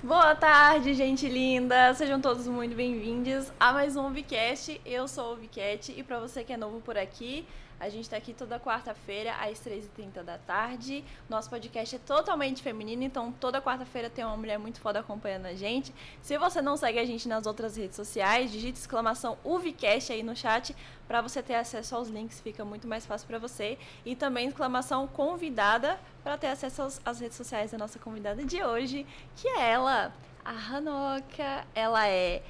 [0.00, 1.92] Boa tarde, gente linda!
[1.92, 4.80] Sejam todos muito bem-vindos a mais um Vicast.
[4.86, 7.44] Eu sou o Vicat e para você que é novo por aqui,
[7.80, 11.04] a gente está aqui toda quarta-feira às 3h30 da tarde.
[11.28, 15.54] Nosso podcast é totalmente feminino, então toda quarta-feira tem uma mulher muito foda acompanhando a
[15.54, 15.94] gente.
[16.20, 20.34] Se você não segue a gente nas outras redes sociais, digite exclamação UVCast aí no
[20.34, 20.74] chat
[21.06, 23.78] para você ter acesso aos links, fica muito mais fácil para você.
[24.04, 28.62] E também exclamação convidada para ter acesso às, às redes sociais da nossa convidada de
[28.62, 29.06] hoje,
[29.36, 30.12] que é ela,
[30.44, 31.64] a Hanoka.
[31.74, 32.42] Ela é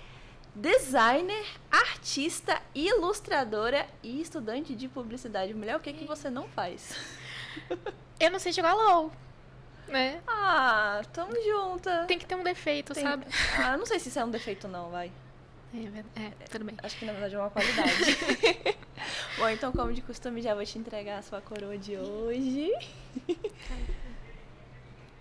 [0.61, 5.55] designer, artista, ilustradora e estudante de publicidade.
[5.55, 6.97] Mulher, o que, que você não faz?
[8.19, 9.13] Eu não sei jogar LOL.
[9.87, 10.21] Né?
[10.27, 12.05] Ah, tamo junta.
[12.07, 13.25] Tem que ter um defeito, Tem- sabe?
[13.57, 15.11] Ah, não sei se isso é um defeito não, vai.
[15.73, 16.75] É, ver- é, tudo bem.
[16.83, 17.95] Acho que na verdade é uma qualidade.
[19.39, 22.71] Bom, então como de costume já vou te entregar a sua coroa de hoje.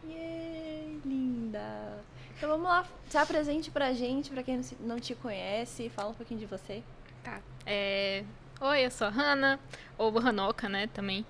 [0.08, 2.00] Yay, linda.
[2.38, 6.40] Então vamos lá, se apresente pra gente, pra quem não te conhece, fala um pouquinho
[6.40, 6.84] de você.
[7.24, 7.40] Tá.
[7.66, 8.24] É...
[8.62, 9.60] Oi, eu sou a Hanna,
[9.98, 11.26] ou Hanoka, né, também.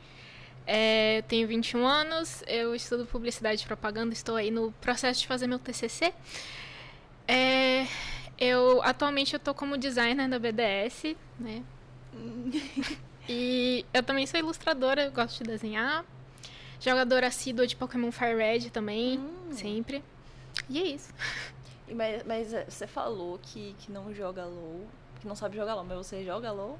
[0.65, 5.27] É, eu tenho 21 anos, eu estudo publicidade e propaganda, estou aí no processo de
[5.27, 6.13] fazer meu TCC.
[7.27, 7.85] É,
[8.37, 11.63] eu, atualmente eu tô como designer da BDS, né,
[13.29, 16.03] e eu também sou ilustradora, eu gosto de desenhar.
[16.79, 19.51] Jogadora assídua de Pokémon Fire Red também, Hum.
[19.51, 20.03] sempre.
[20.69, 21.13] E é isso.
[21.87, 24.85] E Mas, mas eh, você falou que, que não joga LOL,
[25.21, 26.77] que não sabe jogar LOL, mas você joga LOL?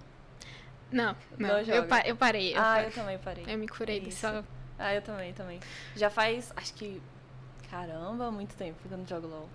[0.92, 1.84] Não, não, Não eu, joga.
[1.88, 2.54] pa- eu parei.
[2.56, 3.46] Eu, ah, eu também parei.
[3.48, 4.08] eu me curei Isso.
[4.28, 4.46] disso.
[4.80, 5.60] Ah, eu também, também.
[5.96, 7.02] Já faz, acho que,
[7.70, 9.50] caramba, muito tempo que eu não jogo LOL.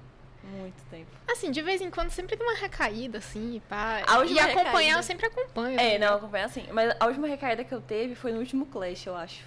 [0.44, 1.08] Muito tempo.
[1.30, 3.98] Assim, de vez em quando sempre tem uma recaída, assim, e pá.
[4.06, 5.78] A E acompanhar recaída- eu sempre acompanho.
[5.78, 6.06] É, né?
[6.06, 6.66] não, acompanha assim.
[6.72, 9.44] Mas a última recaída que eu teve foi no último Clash, eu acho.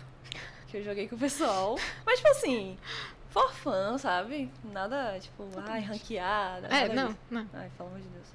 [0.67, 1.77] Que eu joguei com o pessoal.
[2.05, 2.77] Mas, tipo assim,
[3.35, 4.49] for fun, sabe?
[4.63, 6.67] Nada, tipo, ai, ranqueada.
[6.67, 7.19] É, não, disso.
[7.29, 7.45] não.
[7.53, 8.27] Ai, pelo amor de Deus.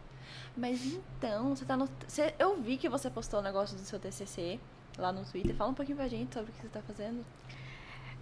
[0.55, 1.89] Mas então, você tá no.
[2.07, 4.61] Você, eu vi que você postou o negócio do seu TCC
[4.99, 5.55] lá no Twitter.
[5.55, 7.25] Fala um pouquinho pra gente sobre o que você tá fazendo.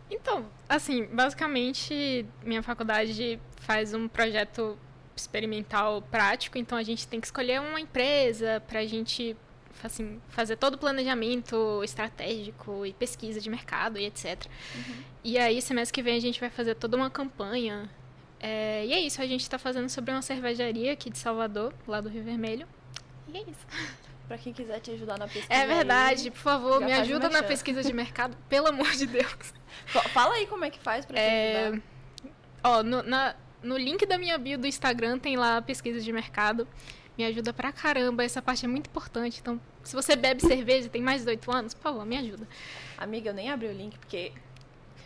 [0.08, 4.78] Então, assim, basicamente, minha faculdade faz um projeto
[5.16, 9.36] experimental prático, então a gente tem que escolher uma empresa pra gente
[9.87, 14.47] assim, fazer todo o planejamento estratégico e pesquisa de mercado e etc.
[15.25, 17.89] E aí, semestre que vem, a gente vai fazer toda uma campanha.
[18.41, 22.00] É, e é isso, a gente tá fazendo sobre uma cervejaria aqui de Salvador, lá
[22.00, 22.66] do Rio Vermelho.
[23.33, 23.66] E é isso.
[24.28, 25.47] Pra quem quiser te ajudar na pesquisa.
[25.53, 29.55] É aí, verdade, por favor, me ajuda na pesquisa de mercado, pelo amor de Deus.
[29.87, 31.83] fa- Fala aí como é que faz pra te É, ajudar.
[32.62, 36.69] Ó, no, na- no link da minha bio do Instagram tem lá pesquisa de mercado.
[37.18, 39.40] Me ajuda pra caramba, essa parte é muito importante.
[39.40, 42.46] Então, se você bebe cerveja e tem mais de 18 anos, por favor, me ajuda.
[42.96, 44.32] Amiga, eu nem abri o link porque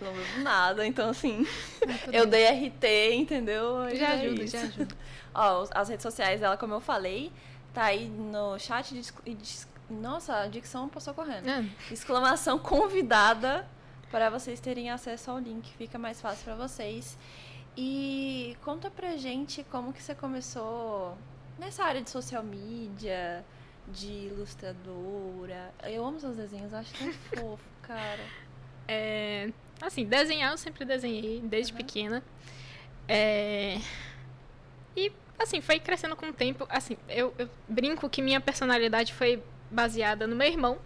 [0.00, 1.46] não bebo nada, então assim.
[2.12, 3.88] eu dei RT, entendeu?
[3.96, 4.56] Já É ajuda, isso.
[4.56, 4.94] já ajuda.
[5.34, 7.32] Ó, as redes sociais dela, como eu falei,
[7.72, 9.10] tá aí no chat de.
[9.24, 9.38] e
[9.88, 11.48] Nossa, a dicção passou correndo.
[11.48, 13.66] É, Exclamação convidada
[14.10, 17.16] para vocês terem acesso ao link, fica mais fácil para vocês.
[17.74, 21.16] E conta pra gente como que você começou
[21.58, 23.44] nessa área de social media,
[23.88, 25.72] de ilustradora.
[25.84, 28.24] Eu amo seus desenhos, acho tão fofo, cara.
[28.88, 31.78] é, assim, desenhar eu sempre desenhei, desde Uhum.
[31.78, 32.22] pequena.
[33.08, 33.78] É,
[34.96, 36.66] e, assim, foi crescendo com o tempo.
[36.68, 39.42] Assim, eu, eu brinco que minha personalidade foi
[39.72, 40.78] baseada no meu irmão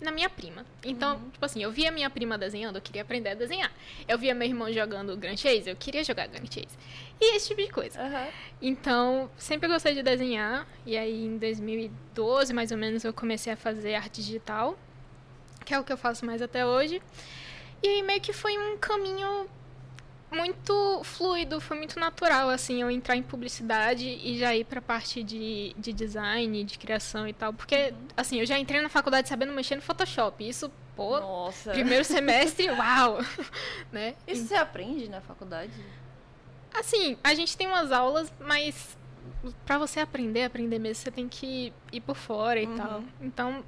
[0.00, 0.64] e na minha prima.
[0.84, 1.30] Então, Uhum.
[1.30, 3.72] tipo assim, eu via minha prima desenhando, eu queria aprender a desenhar.
[4.06, 6.76] Eu via meu irmão jogando Grand Chase, eu queria jogar Grand Chase.
[7.20, 8.00] E esse tipo de coisa.
[8.00, 8.28] Aham.
[8.62, 10.66] Então, sempre gostei de desenhar.
[10.86, 14.78] E aí, em 2012, mais ou menos, eu comecei a fazer arte digital,
[15.64, 17.00] que é o que eu faço mais até hoje.
[17.82, 19.46] E aí, meio que foi um caminho
[20.34, 25.22] muito fluido, foi muito natural, assim, eu entrar em publicidade e já ir pra parte
[25.22, 27.52] de, de design, de criação e tal.
[27.52, 30.46] Porque, assim, eu já entrei na faculdade sabendo mexer no Photoshop.
[30.46, 31.72] Isso, pô, Nossa.
[31.72, 33.18] primeiro semestre, uau!
[33.90, 34.14] né?
[34.26, 35.72] Isso você aprende na faculdade?
[36.74, 38.96] Assim, a gente tem umas aulas, mas
[39.64, 42.76] pra você aprender, aprender mesmo, você tem que ir por fora e Uhum.
[42.76, 43.04] tal.
[43.20, 43.64] Então,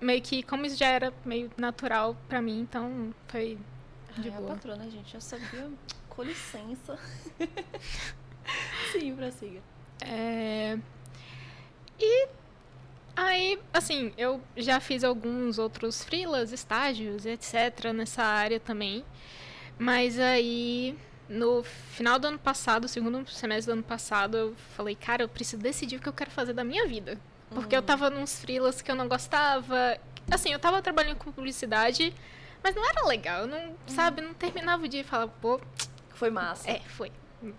[0.00, 3.58] meio que, como isso já era meio natural pra mim, então foi
[4.18, 4.52] de Ai, a boa.
[4.54, 5.68] patrona, gente, já sabia.
[6.14, 6.98] Com licença.
[8.92, 9.60] Sim, prossiga.
[10.00, 10.78] É...
[11.98, 12.28] E
[13.16, 19.04] aí, assim, eu já fiz alguns outros freelas, estágios, etc, nessa área também.
[19.78, 20.96] Mas aí,
[21.28, 25.62] no final do ano passado, segundo semestre do ano passado, eu falei, cara, eu preciso
[25.62, 27.18] decidir o que eu quero fazer da minha vida.
[27.50, 29.98] Porque eu tava nos freelas que eu não gostava.
[30.30, 32.12] Assim, eu tava trabalhando com publicidade,
[32.62, 33.42] mas não era legal.
[33.42, 35.60] Eu não, sabe, não terminava o dia e falava, pô,
[36.14, 36.70] Foi massa.
[36.70, 37.12] é, foi.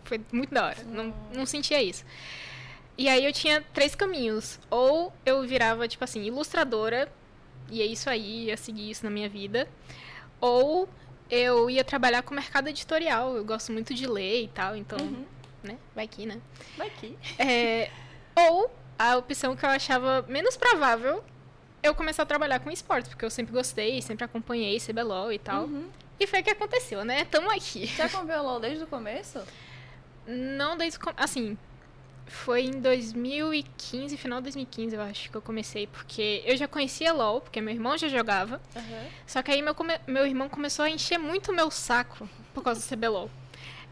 [0.04, 0.84] Foi muito da hora.
[0.86, 2.04] Não, não sentia isso.
[2.98, 4.60] E aí eu tinha três caminhos.
[4.69, 7.12] Ou eu virava, tipo assim, ilustradora,
[7.69, 9.68] e é isso aí, ia seguir isso na minha vida.
[10.42, 10.88] Ou
[11.30, 13.36] eu ia trabalhar com mercado editorial.
[13.36, 15.25] Eu gosto muito de ler e tal, então, Uhum.
[15.63, 15.78] né?
[15.94, 16.40] Vai que, né?
[16.78, 17.18] Vai aqui.
[17.38, 17.92] É,
[18.36, 21.24] ou a opção que eu achava menos provável,
[21.84, 25.63] eu começar a trabalhar com esportes, porque eu sempre gostei, sempre acompanhei CBLOL e tal.
[25.66, 25.88] Uhum.
[26.20, 27.26] E foi o que aconteceu, né?
[27.26, 27.88] Tamo aqui.
[27.88, 29.42] Você acompanhou LOL desde o começo?
[30.26, 30.98] Não desde.
[30.98, 31.58] o Assim,
[32.28, 37.14] foi em 2015, final de 2015, eu acho que eu comecei, porque eu já conhecia
[37.14, 38.62] LOL, porque meu irmão já jogava.
[38.76, 39.08] Uhum.
[39.28, 39.76] Só que aí meu,
[40.08, 43.30] meu irmão começou a encher muito o meu saco por causa do CBLOL.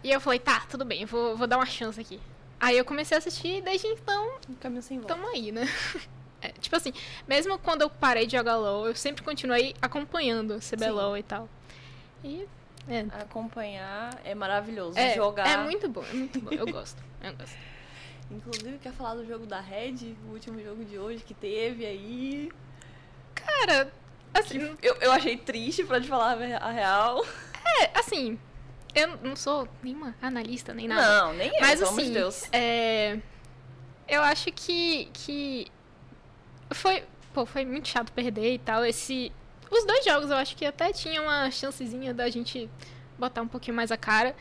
[0.04, 2.20] E eu falei, tá, tudo bem, vou, vou dar uma chance aqui.
[2.60, 5.16] Aí eu comecei a assistir e desde então Um caminho sem volta.
[5.16, 5.68] tamo aí, né?
[6.46, 6.92] É, tipo assim,
[7.26, 11.48] mesmo quando eu parei de jogar LOL, eu sempre continuei acompanhando o CBLOL e tal.
[12.24, 12.48] E.
[12.88, 14.98] É, Acompanhar é maravilhoso.
[15.00, 15.48] é, Jogar.
[15.48, 16.52] é muito bom, é muito bom.
[16.52, 17.58] Eu gosto, eu gosto.
[18.30, 20.16] Inclusive, quer falar do jogo da Red?
[20.28, 22.52] O último jogo de hoje que teve aí.
[23.36, 23.92] Cara,
[24.34, 27.24] assim, Eu, eu achei triste, pra te falar a real.
[27.82, 28.38] é, assim,
[28.96, 31.26] eu não sou nenhuma analista nem nada.
[31.26, 32.44] Não, nem eu, Mas pelo assim, de Deus.
[32.52, 33.20] é,
[34.08, 35.68] eu acho que, que
[36.74, 37.04] foi,
[37.34, 38.84] pô, foi muito chato perder e tal.
[38.86, 39.32] Esse,
[39.78, 42.70] os dois jogos eu acho que até tinha uma chancezinha da gente
[43.18, 44.36] botar um pouquinho mais a cara.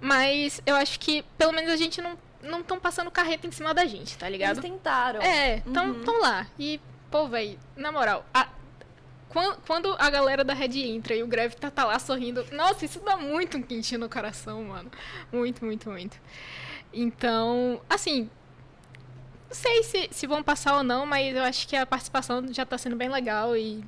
[0.00, 3.72] Mas eu acho que pelo menos a gente não não estão passando carreta em cima
[3.72, 4.60] da gente, tá Eles ligado?
[4.60, 5.22] tentaram.
[5.22, 6.04] É, tão, Uhum.
[6.04, 6.46] tão lá.
[6.58, 6.78] E,
[7.10, 8.48] pô, véi, na moral, a-
[9.30, 12.84] quan- quando, a galera da Red entra e o Greve tá, tá lá sorrindo, nossa,
[12.84, 14.90] isso dá muito um quentinho no coração, mano.
[15.32, 16.20] Muito, muito, muito.
[16.92, 18.28] Então, assim,
[19.48, 22.66] não sei se, se vão passar ou não, mas eu acho que a participação já
[22.66, 23.82] tá sendo bem legal e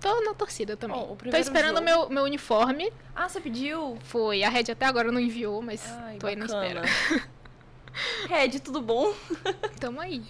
[0.00, 0.96] tô na torcida também.
[0.96, 2.92] Bom, o tô esperando jogo- meu, meu uniforme.
[3.14, 3.98] Ah, você pediu?
[4.04, 6.82] Foi, a Red até agora não enviou, mas Ai, tô aí na bacana.
[6.84, 7.28] espera.
[8.28, 9.12] Red, tudo bom?
[9.80, 10.22] Tamo aí.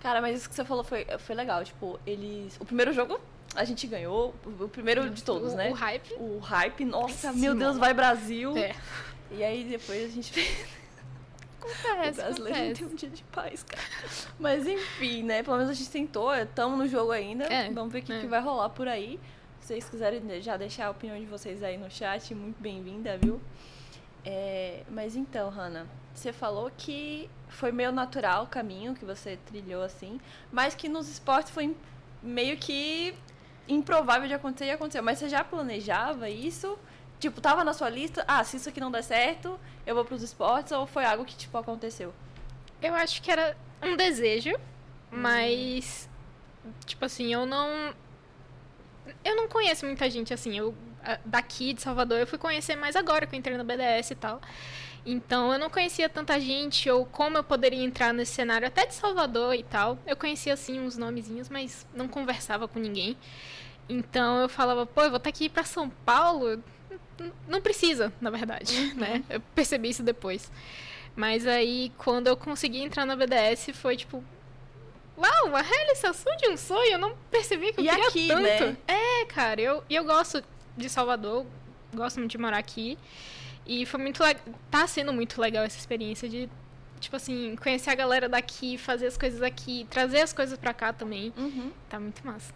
[0.00, 1.62] Cara, mas isso que você falou foi, foi legal.
[1.64, 2.56] Tipo, eles.
[2.58, 3.20] O primeiro jogo
[3.54, 4.34] a gente ganhou.
[4.44, 5.70] O primeiro de todos, o, né?
[5.70, 6.14] O hype.
[6.14, 8.56] O hype, nossa, Sim, meu Deus, vai Brasil.
[8.56, 8.74] É.
[9.30, 10.66] E aí depois a gente fez.
[11.66, 12.74] O Acontece, brasileiro não acontece.
[12.74, 13.82] tem um dia de paz, cara.
[14.38, 15.42] Mas enfim, né?
[15.42, 17.44] Pelo menos a gente tentou, estamos no jogo ainda.
[17.44, 18.20] É, Vamos ver o que, é.
[18.20, 19.18] que vai rolar por aí.
[19.60, 23.40] Se vocês quiserem já deixar a opinião de vocês aí no chat, muito bem-vinda, viu?
[24.24, 29.82] É, mas então, Hanna, você falou que foi meio natural o caminho que você trilhou
[29.82, 30.20] assim,
[30.50, 31.76] mas que nos esportes foi
[32.22, 33.14] meio que
[33.68, 35.02] improvável de acontecer e aconteceu.
[35.02, 36.78] Mas você já planejava isso?
[37.22, 38.24] Tipo, tava na sua lista?
[38.26, 40.72] Ah, se isso aqui não der certo, eu vou pros esportes?
[40.72, 42.12] Ou foi algo que, tipo, aconteceu?
[42.82, 44.50] Eu acho que era um desejo,
[45.08, 46.08] mas
[46.84, 47.94] tipo assim, eu não
[49.24, 50.74] eu não conheço muita gente assim, eu
[51.24, 54.40] daqui de Salvador eu fui conhecer mais agora que eu entrei no BDS e tal.
[55.06, 58.94] Então eu não conhecia tanta gente ou como eu poderia entrar nesse cenário até de
[58.94, 59.96] Salvador e tal.
[60.04, 63.16] Eu conhecia assim uns nomezinhos, mas não conversava com ninguém.
[63.88, 66.60] Então eu falava, pô, eu vou ter que ir pra São Paulo.
[67.48, 69.22] Não precisa, na verdade, né?
[69.28, 70.50] Eu percebi isso depois.
[71.14, 74.22] Mas aí, quando eu consegui entrar na BDS, foi tipo.
[75.16, 76.92] Uau, uma realização de um sonho!
[76.92, 78.42] Eu não percebi que eu E queria aqui, tanto.
[78.42, 78.76] né?
[78.88, 80.42] É, cara, eu, e eu gosto
[80.76, 81.44] de Salvador,
[81.94, 82.98] gosto muito de morar aqui.
[83.66, 84.42] E foi muito legal.
[84.70, 86.48] Tá sendo muito legal essa experiência de,
[86.98, 90.92] tipo assim, conhecer a galera daqui, fazer as coisas aqui, trazer as coisas pra cá
[90.92, 91.32] também.
[91.36, 91.70] Uhum.
[91.90, 92.52] Tá muito massa.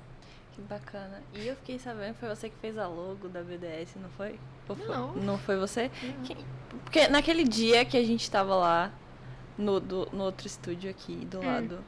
[0.56, 1.22] Que bacana.
[1.34, 4.40] E eu fiquei sabendo que foi você que fez a logo da BDS, não foi?
[4.88, 5.14] Não.
[5.14, 5.90] Não foi você?
[6.24, 6.38] Quem-
[6.82, 8.90] Porque naquele dia que a gente tava lá
[9.58, 11.84] no, do- no outro estúdio aqui do lado,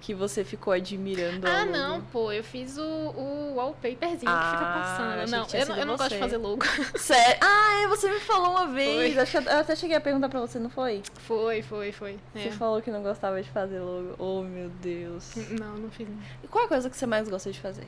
[0.00, 1.46] que você ficou admirando.
[1.46, 1.72] Ah, logo.
[1.72, 5.24] não, pô, eu fiz o, o wallpaperzinho que Ah, fica achei passando.
[5.24, 6.14] que Não, eu, não- eu não gosto você.
[6.14, 6.64] de fazer logo.
[6.98, 7.38] Sério?
[7.42, 9.14] Ah, você me falou uma vez.
[9.14, 9.22] Foi.
[9.22, 11.02] Acho que eu, eu até cheguei a perguntar pra você, não foi?
[11.26, 12.18] Foi, foi, foi.
[12.32, 12.52] Você É.
[12.52, 14.14] falou que não gostava de fazer logo.
[14.18, 15.34] Oh, meu Deus.
[15.58, 16.08] Não, não fiz.
[16.08, 16.16] não.
[16.44, 17.86] E qual é a coisa que você mais gosta de fazer?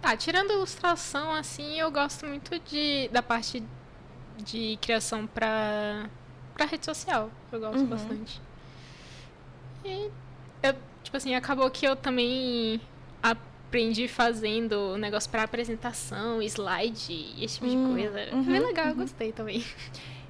[0.00, 3.62] Tá, tirando ilustração, assim, eu gosto muito de, da parte
[4.38, 6.06] de criação pra,
[6.54, 7.30] pra rede social.
[7.52, 7.86] Eu gosto Uhum.
[7.86, 8.40] bastante.
[9.84, 10.10] E,
[10.62, 12.80] eu, tipo assim, acabou que eu também
[13.22, 18.34] aprendi fazendo negócio pra apresentação, slide, esse tipo Hum, de coisa.
[18.34, 18.98] uhum, Foi legal, eu uhum.
[18.98, 19.64] gostei também.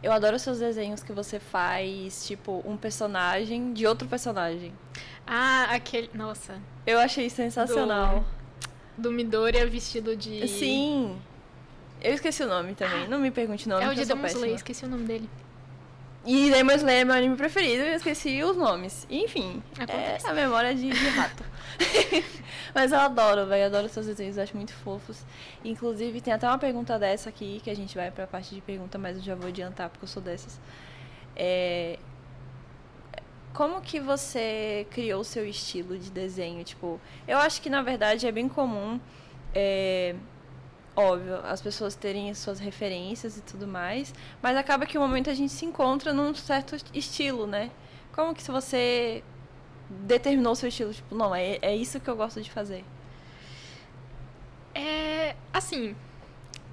[0.03, 4.73] Eu adoro seus desenhos que você faz, tipo, um personagem de outro personagem.
[5.25, 6.11] Ah, aquele.
[6.13, 6.59] Nossa.
[6.85, 8.25] Eu achei sensacional.
[8.99, 10.49] Do Midoriya vestido de.
[10.49, 11.17] Sim.
[12.03, 13.07] Eu esqueci o nome também.
[13.09, 15.31] Não me pergunte o nome, É o de eu Demon Slayer, esqueci o nome dele.
[16.25, 19.07] E Demon Slayer é meu anime preferido e eu esqueci os nomes.
[19.11, 20.27] Enfim, Acontece.
[20.27, 21.43] é a memória de, de rato.
[22.73, 23.67] Mas eu adoro, velho.
[23.67, 25.25] Adoro seus desenhos, acho muito fofos.
[25.65, 28.99] Inclusive, tem até uma pergunta dessa aqui, que a gente vai pra parte de pergunta,
[28.99, 30.61] mas eu já vou adiantar, porque eu sou dessas.
[31.35, 31.99] É...
[33.53, 36.63] Como que você criou o seu estilo de desenho?
[36.65, 39.01] Tipo, eu acho que, na verdade, é bem comum...
[39.55, 40.15] É...
[40.95, 45.35] Óbvio, as pessoas terem suas referências e tudo mais, mas acaba que o momento a
[45.35, 47.71] gente se encontra num certo estilo, né?
[48.13, 49.25] Como que se você
[49.89, 50.93] determinou o seu estilo?
[50.93, 52.85] Tipo, não, é, é isso que eu gosto de fazer.
[54.75, 55.97] É, assim,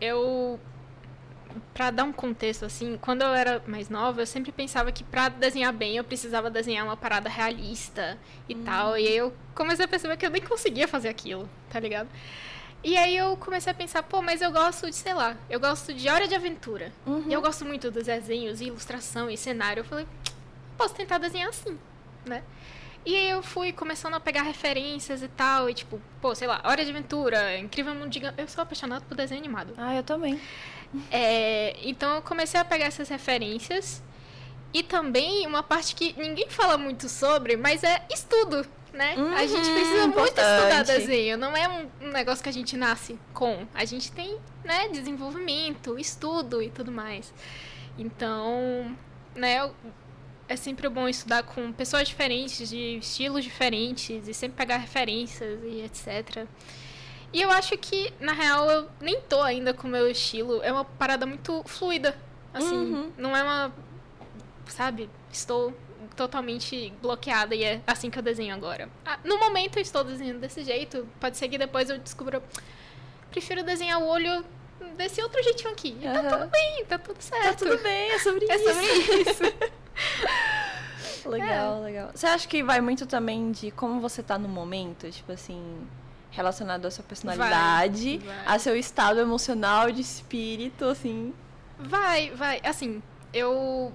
[0.01, 0.59] eu
[1.73, 5.29] Pra dar um contexto assim, quando eu era mais nova, eu sempre pensava que pra
[5.29, 9.87] desenhar bem eu precisava desenhar uma parada realista e tal, e aí eu comecei a
[9.87, 12.07] perceber que eu nem conseguia fazer aquilo, tá ligado?
[12.83, 15.93] E aí eu comecei a pensar, pô, mas eu gosto de, sei lá, eu gosto
[15.93, 16.91] de Hora de Aventura.
[17.05, 17.25] Uhum.
[17.27, 19.81] E eu gosto muito dos desenhos, e ilustração e cenário.
[19.81, 20.07] Eu falei,
[20.77, 21.77] posso tentar desenhar assim,
[22.25, 22.41] né?
[23.05, 26.61] E aí eu fui começando a pegar referências e tal, e tipo, pô, sei lá,
[26.65, 29.73] Hora de Aventura, Incrível Mundo de Gam- Eu sou apaixonada por desenho animado.
[29.77, 30.39] Ah, eu também.
[31.11, 34.01] É, então eu comecei a pegar essas referências.
[34.73, 39.15] E também uma parte que ninguém fala muito sobre, mas é estudo, né?
[39.35, 41.37] a gente Uhum, precisa muito estudar desenho.
[41.37, 43.65] Não é um, um negócio que a gente nasce com.
[43.73, 47.33] A gente tem, né, desenvolvimento, estudo e tudo mais.
[47.97, 48.95] Então,
[49.35, 49.69] né,
[50.47, 55.81] é sempre bom estudar com pessoas diferentes, de estilos diferentes, e sempre pegar referências e
[55.81, 56.45] etc.
[57.31, 60.61] E eu acho que, na real, eu nem tô ainda com o meu estilo.
[60.63, 62.17] É uma parada muito fluida.
[62.51, 63.11] Assim, Uhum.
[63.17, 63.71] não é uma.
[64.67, 65.07] Sabe?
[65.31, 65.71] Estou
[66.19, 68.89] totalmente bloqueada e é assim que eu desenho agora.
[69.05, 71.07] Ah, no momento eu estou desenhando desse jeito.
[71.17, 72.43] Pode ser que depois eu descubra.
[73.31, 74.43] Prefiro desenhar o olho
[74.97, 75.95] desse outro jeitinho aqui.
[75.97, 76.29] E tá Aham.
[76.39, 77.43] tudo bem, tá tudo certo.
[77.45, 78.73] Tá tudo bem, é sobre É isso.
[78.73, 79.43] sobre isso.
[81.25, 82.11] Legal, legal.
[82.15, 85.09] Você acha que vai muito também de como você tá no momento?
[85.11, 85.61] Tipo assim,
[86.31, 88.35] relacionado à sua personalidade, vai.
[88.45, 91.33] a seu estado emocional, de espírito, assim.
[91.77, 92.59] Vai, vai.
[92.63, 93.01] Assim,
[93.33, 93.93] eu.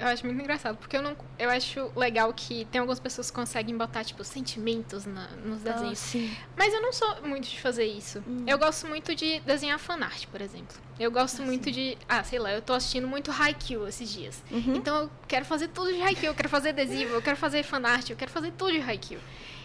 [0.00, 1.16] Eu acho muito engraçado, porque eu não.
[1.38, 5.98] Eu acho legal que tem algumas pessoas que conseguem botar, tipo, sentimentos na- nos desenhos.
[5.98, 6.36] sim.
[6.56, 8.22] Mas eu não sou muito de fazer isso.
[8.26, 8.44] Hum.
[8.46, 10.76] Eu gosto muito de desenhar fanart, por exemplo.
[10.98, 11.70] Eu gosto Ah, muito sim.
[11.72, 11.98] de.
[12.08, 14.42] Ah, sei lá, eu tô assistindo muito Haikyuu esses dias.
[14.50, 14.76] Uhum.
[14.76, 18.08] Então eu quero fazer tudo de Haikyuu, eu quero fazer adesivo, eu quero fazer fanart,
[18.10, 19.20] eu quero fazer tudo de Haikyuu.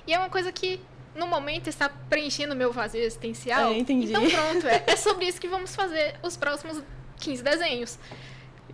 [0.08, 0.80] E é uma coisa que,
[1.16, 3.72] no momento, está preenchendo o meu vazio existencial.
[3.74, 4.10] É, entendi.
[4.10, 6.82] Então pronto, é, é sobre isso que vamos fazer os próximos
[7.20, 8.00] 15 desenhos.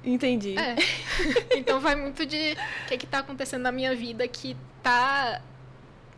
[0.05, 0.55] Entendi.
[0.57, 0.75] É.
[1.57, 5.41] então vai muito de o que, que tá acontecendo na minha vida que tá.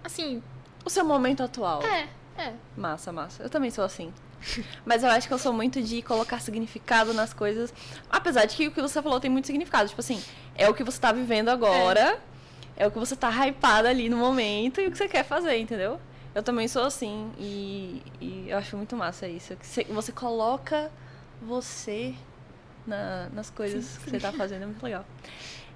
[0.03, 0.43] Assim,
[0.85, 1.81] O seu momento atual.
[1.83, 2.53] é, é.
[2.75, 3.43] Massa, massa.
[3.43, 4.13] Eu também sou assim.
[4.85, 7.73] Mas eu acho que eu sou muito de colocar significado nas coisas.
[8.09, 9.89] Apesar de que o que você falou tem muito significado.
[9.89, 10.21] Tipo assim,
[10.55, 12.19] é o que você tá vivendo agora,
[12.75, 15.57] é, o que você tá hypada ali no momento e o que você quer fazer,
[15.57, 15.99] entendeu?
[16.35, 19.57] Eu também sou assim e, e eu acho muito massa isso.
[19.89, 20.91] você coloca
[21.41, 22.13] você
[22.87, 25.05] na- nas coisas Sim, que você tá fazendo, é muito legal.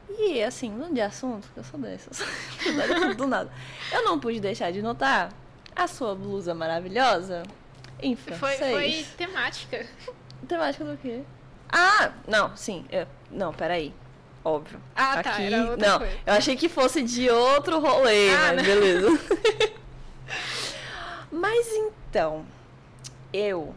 [0.10, 2.20] E assim, mudando de assunto, eu sou dessas.
[3.18, 3.51] Do nada.
[3.91, 5.32] Eu não pude deixar de notar
[5.75, 7.44] a sua blusa maravilhosa
[8.01, 8.72] em Foi, francês.
[8.72, 9.86] foi temática.
[10.48, 11.22] Temática do quê?
[11.72, 12.86] Ah, não, sim.
[12.91, 13.94] eu- não, peraí.
[14.44, 14.82] Óbvio.
[14.96, 16.18] Ah, tá, Aqui, era outra não, coisa.
[16.25, 18.63] eu achei que fosse de outro rolê, Ah, mas não.
[18.63, 19.08] beleza.
[21.32, 22.46] mas então,
[23.32, 23.74] eu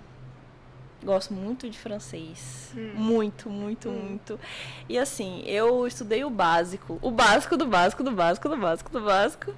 [1.05, 2.73] gosto muito de francês.
[2.77, 2.93] Hum.
[2.95, 3.93] Muito, muito, Hum.
[4.09, 4.41] muito.
[4.89, 6.99] E assim, eu estudei o básico.
[7.03, 9.55] O básico do básico do básico do básico do básico.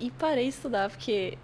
[0.00, 1.38] E parei de estudar porque.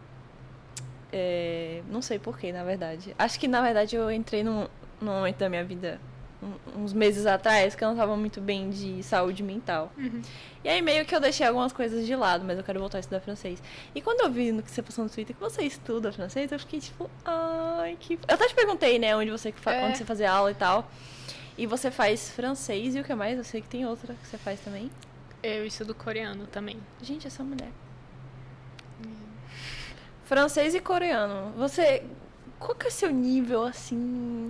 [1.13, 3.15] é, não sei porquê, na verdade.
[3.19, 4.67] Acho que na verdade eu entrei num,
[5.01, 6.01] num momento da minha vida,
[6.43, 9.93] um- uns meses atrás, que eu não tava muito bem de saúde mental.
[9.97, 10.23] Uhum.
[10.65, 13.01] E aí meio que eu deixei algumas coisas de lado, mas eu quero voltar a
[13.01, 13.63] estudar francês.
[13.95, 16.59] E quando eu vi no que você postou no Twitter que você estuda francês, eu
[16.59, 18.15] fiquei tipo, ai, que.
[18.15, 19.85] Eu até te perguntei, né, onde você, É.
[19.87, 20.91] onde você fazia aula e tal.
[21.59, 23.37] E você faz francês e o que mais?
[23.37, 24.91] Eu sei que tem outra que você faz também.
[25.43, 26.79] Eu estudo coreano também.
[27.03, 27.69] Gente, essa mulher.
[30.25, 31.53] Francês e coreano.
[31.57, 32.03] Você.
[32.59, 34.47] Qual que é o seu nível, assim,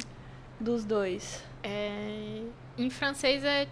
[0.58, 1.42] dos dois?
[1.62, 2.42] É,
[2.78, 3.66] Em francês é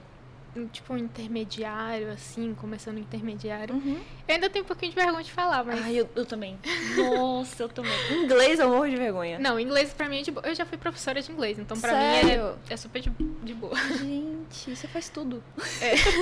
[0.73, 3.75] tipo um intermediário, assim, começando intermediário.
[3.75, 4.01] Uhum.
[4.27, 5.81] Eu ainda tenho um pouquinho de vergonha de falar, mas.
[5.83, 6.59] Ai, eu, eu também.
[6.97, 7.93] Nossa, eu também.
[8.25, 9.39] Inglês eu morro de vergonha.
[9.39, 10.47] Não, inglês pra mim é de boa.
[10.47, 12.55] Eu já fui professora de inglês, então pra mim Sério?
[12.69, 13.77] é, é super de, de boa.
[13.77, 15.43] Gente, você faz tudo.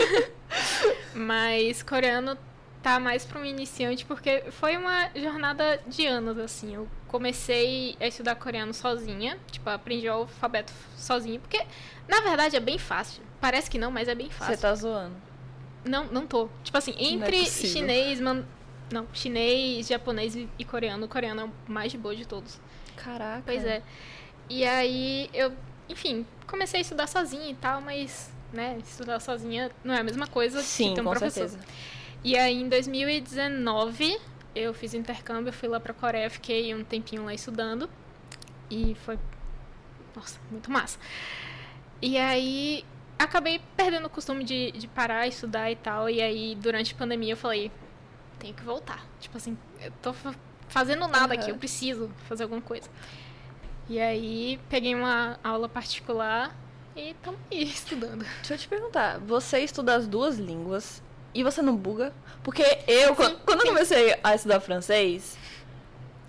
[1.15, 2.37] Mas coreano
[2.87, 6.73] tá mais pra um iniciante porque foi uma jornada de anos, assim.
[6.73, 11.61] Eu comecei a estudar coreano sozinha, tipo, aprendi o alfabeto sozinha, porque
[12.07, 13.25] na verdade é bem fácil.
[13.41, 14.55] Parece que não, mas é bem fácil.
[14.55, 15.17] Você tá zoando.
[15.85, 16.49] Não, não tô.
[16.63, 17.71] Tipo assim, Não é entre possível.
[17.73, 18.45] chinês, man...
[18.93, 22.61] não, chinês, japonês e e coreano, o coreano é o mais de boa de todos.
[22.95, 23.43] Caraca.
[23.45, 23.83] Pois é.
[24.49, 25.53] E aí eu,
[25.89, 30.29] enfim, comecei a estudar sozinha e tal, mas, né, estudar sozinha não é a mesma
[30.29, 31.49] coisa Sim, que ter um com professor.
[31.49, 31.59] certeza.
[32.27, 34.19] E aí em 2019
[34.53, 37.89] eu fiz intercâmbio, fui lá pra Coreia, fiquei um tempinho lá estudando.
[38.69, 39.17] E foi
[40.17, 40.99] nossa, muito massa.
[42.03, 42.85] E aí
[43.17, 46.11] acabei perdendo o costume de, de parar, estudar e tal.
[46.11, 47.71] E aí durante a pandemia eu falei,
[48.41, 49.07] tenho que voltar.
[49.21, 50.35] Tipo assim, eu tô fa-
[50.69, 51.51] fazendo nada aqui, Aham.
[51.53, 52.91] eu preciso fazer alguma coisa.
[53.89, 56.53] E aí peguei uma aula particular
[56.97, 58.25] e estamos aí estudando.
[58.39, 61.01] Deixa eu te perguntar, você estuda as duas línguas
[61.41, 62.13] e você não buga?
[62.43, 65.37] Porque eu, quan- quando eu comecei a estudar francês,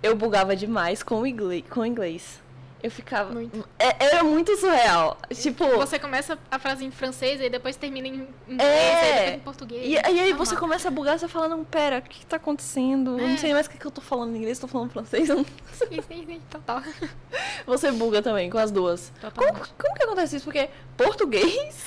[0.02, 1.64] eu bugava demais com o inglês.
[1.70, 2.40] Com o inglês.
[2.80, 3.32] Eu ficava.
[3.32, 3.68] Muito.
[3.76, 5.18] É- era muito surreal.
[5.34, 5.64] Tipo.
[5.78, 9.34] Você começa a frase em francês e depois termina em inglês, É.
[9.34, 9.84] em português.
[9.84, 10.56] E, e aí você Normal.
[10.60, 13.18] começa a bugar, você fala, não, pera, o que, que tá acontecendo?
[13.18, 13.36] Eu não É.
[13.36, 15.28] sei mais o que, que eu tô falando em inglês, tô falando francês.
[15.28, 16.80] não- Sim, sim, sim, total.
[17.66, 19.12] Você buga também com as duas.
[19.34, 20.44] Como, como que acontece isso?
[20.44, 21.84] Porque português,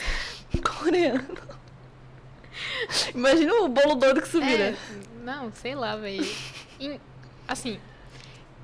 [0.80, 1.26] coreano.
[3.16, 4.64] Imagina o bolo doido que isso vira.
[4.70, 4.76] É,
[5.24, 6.26] não, sei lá, velho.
[7.48, 7.80] Assim,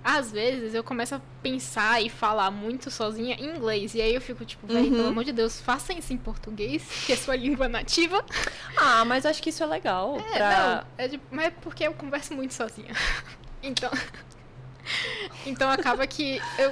[0.03, 3.93] às vezes eu começo a pensar e falar muito sozinha em inglês.
[3.93, 4.95] E aí eu fico tipo, velho, Uhum.
[4.95, 8.23] pelo amor de Deus, faça isso em português, que é sua língua nativa.
[8.77, 10.17] Ah, mas acho que isso é legal.
[10.33, 10.85] É, pra...
[10.97, 12.93] não, é de- mas é porque eu converso muito sozinha.
[13.63, 13.89] Então.
[15.45, 16.71] então acaba que eu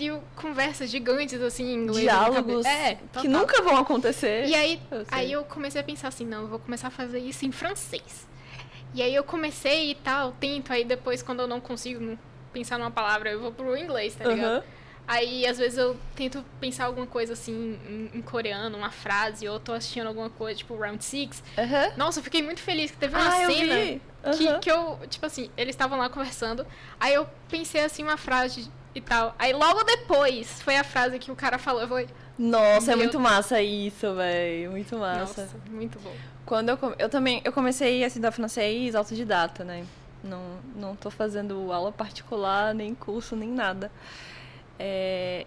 [0.00, 2.04] crio conversas gigantes assim em inglês.
[2.04, 2.64] Diálogos.
[2.64, 4.46] É, que nunca vão acontecer.
[4.46, 7.18] E aí, Eu aí eu comecei a pensar assim, não, eu vou começar a fazer
[7.18, 8.26] isso em francês.
[8.94, 12.18] E aí eu comecei e tal, tento, aí depois quando eu não consigo
[12.52, 14.54] pensar numa palavra, eu vou pro inglês, tá ligado?
[14.54, 14.62] Aham.
[15.06, 19.54] Aí às vezes eu tento pensar alguma coisa assim em, em coreano, uma frase, ou
[19.56, 21.42] eu tô assistindo alguma coisa, tipo Round Six.
[21.58, 21.92] Aham.
[21.96, 24.02] Nossa, eu fiquei muito feliz que teve uma Ah, eu cena vi.
[24.36, 24.60] que, Aham.
[24.60, 26.66] que eu, tipo assim, eles estavam lá conversando,
[26.98, 29.34] aí eu pensei assim uma frase e tal.
[29.38, 33.18] Aí logo depois foi a frase que o cara falou, eu falei, Nossa, é muito
[33.20, 34.70] massa isso, velho.
[34.72, 35.42] Muito massa.
[35.42, 36.14] nossa, muito bom.
[36.46, 39.84] Quando eu, eu também, eu comecei a estudar francês autodidata, né?
[40.24, 43.90] Não, não tô fazendo aula particular, nem curso, nem nada.
[44.78, 45.46] É,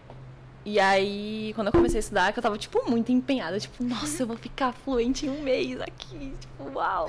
[0.65, 3.59] E aí, quando eu comecei a estudar, que eu tava, tipo, muito empenhada.
[3.59, 6.33] Tipo, nossa, eu vou ficar fluente em um mês aqui.
[6.39, 7.07] Tipo, uau.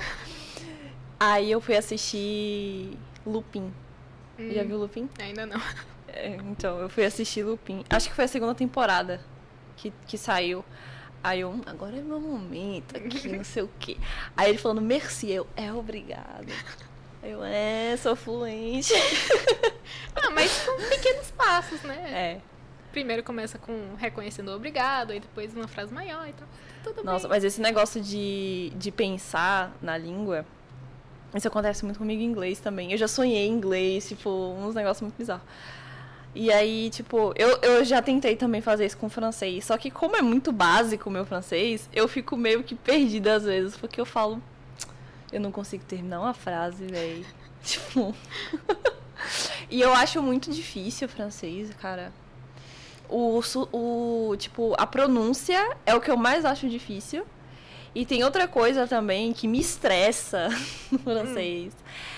[1.19, 3.71] Aí eu fui assistir Lupin.
[4.37, 5.09] Já Hum, viu Lupin?
[5.19, 5.61] Ainda não.
[6.49, 7.83] Então, eu fui assistir Lupin.
[7.89, 9.19] Acho que foi a segunda temporada
[9.75, 10.63] que, que saiu.
[11.23, 13.97] Aí eu, "Hum, agora é meu momento aqui, não sei o quê.
[14.37, 16.47] Aí ele falando, merci, eu, é obrigado.
[17.23, 18.93] Eu, é, sou fluente.
[20.15, 21.95] Ah, mas são pequenos passos, né?
[22.11, 22.41] É.
[22.91, 26.47] Primeiro começa com reconhecendo o obrigado, aí depois uma frase maior e tal.
[26.83, 27.35] Tudo Nossa, bem.
[27.35, 30.45] mas esse negócio de, de pensar na língua,
[31.35, 32.91] isso acontece muito comigo em inglês também.
[32.91, 35.43] Eu já sonhei em inglês, tipo, uns negócios muito bizarros.
[36.35, 39.63] E aí, tipo, eu, eu já tentei também fazer isso com francês.
[39.63, 43.43] Só que como é muito básico o meu francês, eu fico meio que perdida às
[43.43, 44.43] vezes, porque eu falo.
[45.31, 47.25] Eu não consigo terminar uma frase, velho.
[47.63, 48.13] Tipo.
[49.71, 52.11] e eu acho muito difícil o francês, cara.
[53.07, 57.25] O, o, tipo, a pronúncia é o que eu mais acho difícil.
[57.93, 60.49] E tem outra coisa também que me estressa
[60.91, 61.73] no francês.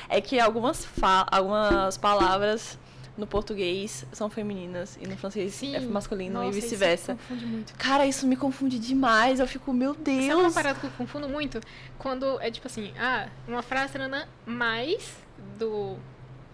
[0.10, 2.80] É que algumas, fa algumas palavras
[3.18, 5.76] no português são femininas e no francês Sim.
[5.76, 7.16] é masculino Nossa, e isso vice-versa.
[7.16, 7.74] confunde muito.
[7.76, 9.40] Cara, isso me confunde demais.
[9.40, 10.54] Eu fico, meu Sabe uma Deus.
[10.54, 11.60] parada que eu confundo muito?
[11.98, 15.16] Quando é tipo assim, ah, uma frase tranã, mais
[15.58, 15.98] do.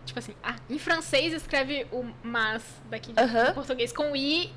[0.05, 3.53] Tipo assim, ah, em francês escreve o mas daqui de Aham.
[3.53, 4.51] português com i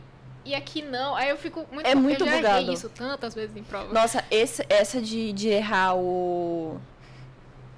[0.45, 1.15] e aqui não.
[1.17, 2.59] Aí eu fico muito É muito Eu já bugado.
[2.63, 3.93] errei isso tantas vezes em prova.
[3.93, 6.81] Nossa, esse, essa de, de errar o,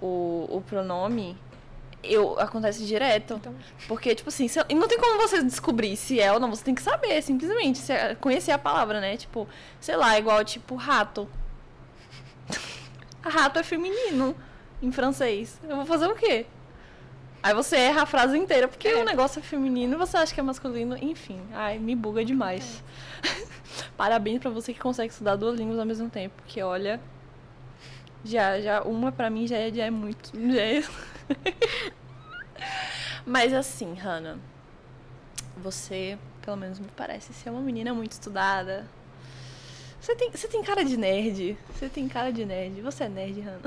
[0.00, 1.36] o, o pronome,
[2.02, 3.34] eu, acontece direto.
[3.34, 3.54] Então,
[3.86, 6.74] Porque, tipo assim, se- não tem como você descobrir se é ou não, você tem
[6.74, 7.78] que saber, simplesmente.
[7.78, 9.16] se é- conhecer a palavra, né?
[9.16, 9.48] Tipo,
[9.80, 11.28] sei lá, igual, tipo, rato.
[13.22, 14.34] rato é feminino
[14.82, 15.58] em francês.
[15.68, 16.46] Eu vou fazer o quê?
[17.42, 18.96] Aí você erra a frase inteira, porque É.
[18.96, 21.40] o negócio é feminino e você acha que é masculino, enfim.
[21.52, 22.82] Ai, me buga demais.
[23.96, 27.00] Parabéns pra você que consegue estudar duas línguas ao mesmo tempo, porque olha,
[28.24, 30.82] já, já uma pra mim já é, já é muito, já é...
[33.26, 34.38] Mas assim, Hannah,
[35.56, 38.86] você, pelo menos me parece ser uma menina muito estudada.
[40.00, 41.58] Você tem, você tem cara de nerd.
[41.74, 42.80] Você tem cara de nerd.
[42.80, 43.60] Você é nerd, Hannah.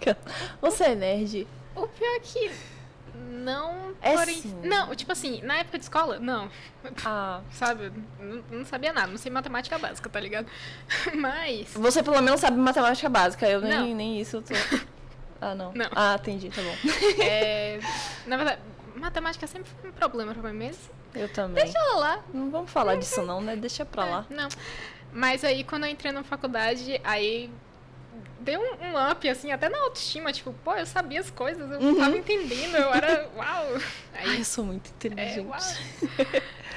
[0.60, 1.46] Você é nerd.
[1.74, 2.50] o pior é que
[3.14, 4.54] Não, É porém- sim.
[4.62, 6.48] Não, tipo assim, na época de escola, não.
[7.04, 7.40] Ah.
[7.52, 7.92] Sabe?
[8.18, 10.46] Não, não sabia nada, não sei matemática básica, tá ligado?
[11.14, 11.72] Mas.
[11.74, 13.94] Você pelo menos sabe matemática básica, eu nem, Não.
[13.96, 14.54] nem isso eu tô.
[15.40, 15.72] Ah, não.
[15.72, 15.86] Não.
[15.94, 16.74] Ah, entendi, tá bom.
[17.22, 17.78] é,
[18.26, 18.60] na verdade,
[18.96, 20.82] matemática sempre foi um problema pra mim mesmo.
[21.14, 21.62] Eu também.
[21.64, 22.20] Deixa ela lá.
[22.34, 23.56] Não vamos falar disso não, né?
[23.56, 24.26] Deixa pra lá.
[24.30, 24.48] É, não.
[25.12, 27.50] Mas aí quando eu entrei na faculdade, aí
[28.40, 31.80] deu um, um up, assim, até na autoestima, tipo, pô, eu sabia as coisas, eu
[31.80, 31.96] Uhum.
[31.96, 33.28] tava entendendo, eu era.
[33.36, 33.66] Uau!
[34.14, 35.40] Ai, Aí, eu sou muito é, inteligente.
[35.46, 35.58] uau!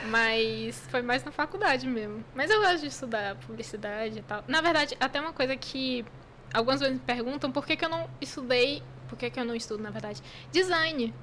[0.06, 2.24] Mas foi mais na faculdade mesmo.
[2.34, 4.44] Mas eu gosto de estudar publicidade e tal.
[4.48, 6.04] Na verdade, até uma coisa que
[6.54, 8.84] algumas vezes me perguntam por que, que eu não estudei.
[9.08, 10.22] Por que, que eu não estudo, na verdade?
[10.52, 11.14] Design.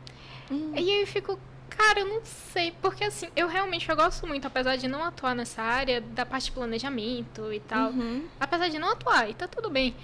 [0.50, 0.72] Hum.
[0.74, 1.38] E aí eu fico,
[1.70, 5.34] cara, eu não sei, porque assim, eu realmente eu gosto muito, apesar de não atuar
[5.34, 7.90] nessa área da parte de planejamento e tal.
[7.90, 8.26] Uhum.
[8.38, 9.94] Apesar de não atuar, e tá tudo bem.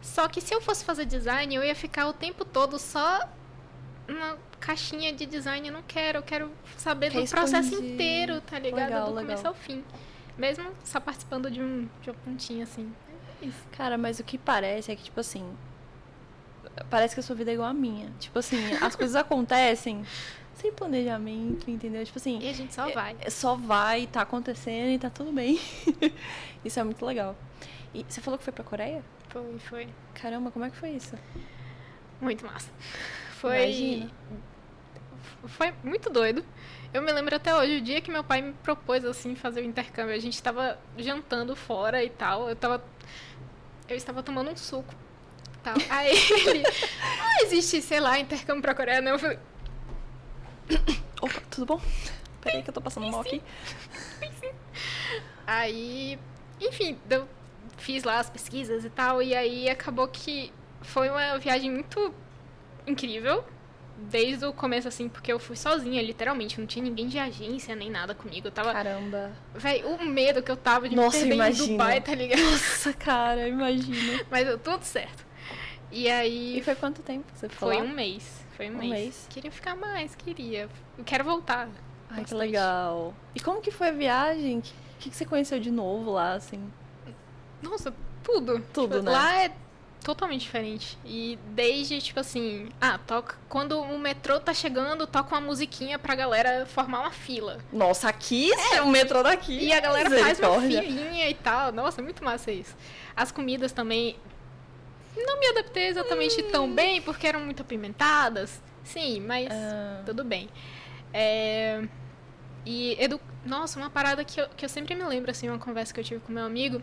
[0.00, 3.20] Só que se eu fosse fazer design, eu ia ficar o tempo todo só
[4.06, 5.68] numa caixinha de design.
[5.68, 7.94] Eu não quero, eu quero saber Quer do processo expandir.
[7.94, 8.88] inteiro, tá ligado?
[8.88, 9.24] Legal, do legal.
[9.24, 9.82] começo ao fim.
[10.36, 12.92] Mesmo só participando de um, de uma pontinha assim.
[13.72, 15.44] Cara, mas o que parece é que, tipo assim.
[16.90, 18.10] Parece que a sua vida é igual a minha.
[18.18, 20.04] Tipo assim, as coisas acontecem
[20.54, 22.04] sem planejamento, entendeu?
[22.04, 23.16] Tipo assim, E a gente só vai.
[23.20, 25.58] é- só vai, tá acontecendo e tá tudo bem.
[26.64, 27.36] isso é muito legal.
[27.92, 29.02] E você falou que foi pra Coreia?
[29.28, 29.88] Foi, foi.
[30.14, 31.16] Caramba, como é que foi isso?
[32.20, 32.70] Muito massa.
[33.36, 33.56] Foi.
[33.70, 34.10] Imagino.
[35.46, 36.44] Foi muito doido.
[36.92, 39.64] Eu me lembro até hoje, o dia que meu pai me propôs, assim, fazer o
[39.64, 40.14] intercâmbio.
[40.14, 42.48] A gente tava jantando fora e tal.
[42.48, 42.82] Eu tava.
[43.88, 44.94] Eu estava tomando um suco.
[45.62, 45.74] Tal.
[45.88, 46.10] Aí
[46.46, 46.62] ele.
[46.62, 49.12] Não existe, sei lá, intercâmbio pra Coreia, não.
[49.12, 49.38] Eu falei,
[51.20, 51.80] Opa, tudo bom?
[52.40, 53.42] Peraí que eu tô passando mal aqui.
[55.46, 56.18] Aí,
[56.60, 57.28] enfim, eu
[57.76, 62.14] fiz lá as pesquisas e tal, e aí acabou que foi uma viagem muito
[62.86, 63.44] incrível.
[64.10, 66.58] Desde o começo, assim, porque eu fui sozinha, literalmente.
[66.60, 68.48] Não tinha ninguém de agência nem nada comigo.
[68.48, 68.72] Eu tava.
[68.72, 69.32] Caramba.
[69.54, 71.64] Véi, o medo que eu tava de Nossa, me perder imagino.
[71.64, 72.40] em Dubai, tá ligado?
[72.42, 74.24] Nossa, cara, imagina.
[74.30, 75.24] Mas deu tudo certo.
[75.90, 76.58] E aí.
[76.58, 77.84] E foi quanto tempo que você ficou Foi lá?
[77.84, 78.44] um mês.
[78.56, 78.90] Foi um, Um mês.
[78.92, 79.26] mês?
[79.30, 80.68] Queria ficar mais, queria.
[80.98, 81.68] Eu quero voltar.
[82.10, 82.38] Ai, que bastante.
[82.38, 83.14] legal.
[83.34, 84.58] E como que foi a viagem?
[84.58, 86.60] O que, que, que você conheceu de novo lá, assim?
[87.62, 88.60] Nossa, tudo.
[88.72, 89.10] Tudo, Tipo, né?
[89.12, 89.52] Lá é
[90.04, 90.96] totalmente diferente.
[91.04, 93.36] E desde, tipo assim, ah, toca.
[93.48, 97.58] Quando o metrô tá chegando, toca uma musiquinha pra galera formar uma fila.
[97.72, 99.58] Nossa, aqui é o metrô daqui.
[99.58, 101.72] E a galera faz uma filinha e tal.
[101.72, 102.76] Nossa, muito massa isso.
[103.16, 104.16] As comidas também.
[105.16, 108.60] Não me adaptei exatamente tão bem, porque eram muito apimentadas.
[108.84, 110.48] Sim, mas Ah, tudo bem.
[111.12, 111.82] É,
[112.66, 113.20] E, edu...
[113.44, 116.04] nossa, uma parada que eu, que eu sempre me lembro, assim, uma conversa que eu
[116.04, 116.82] tive com meu amigo,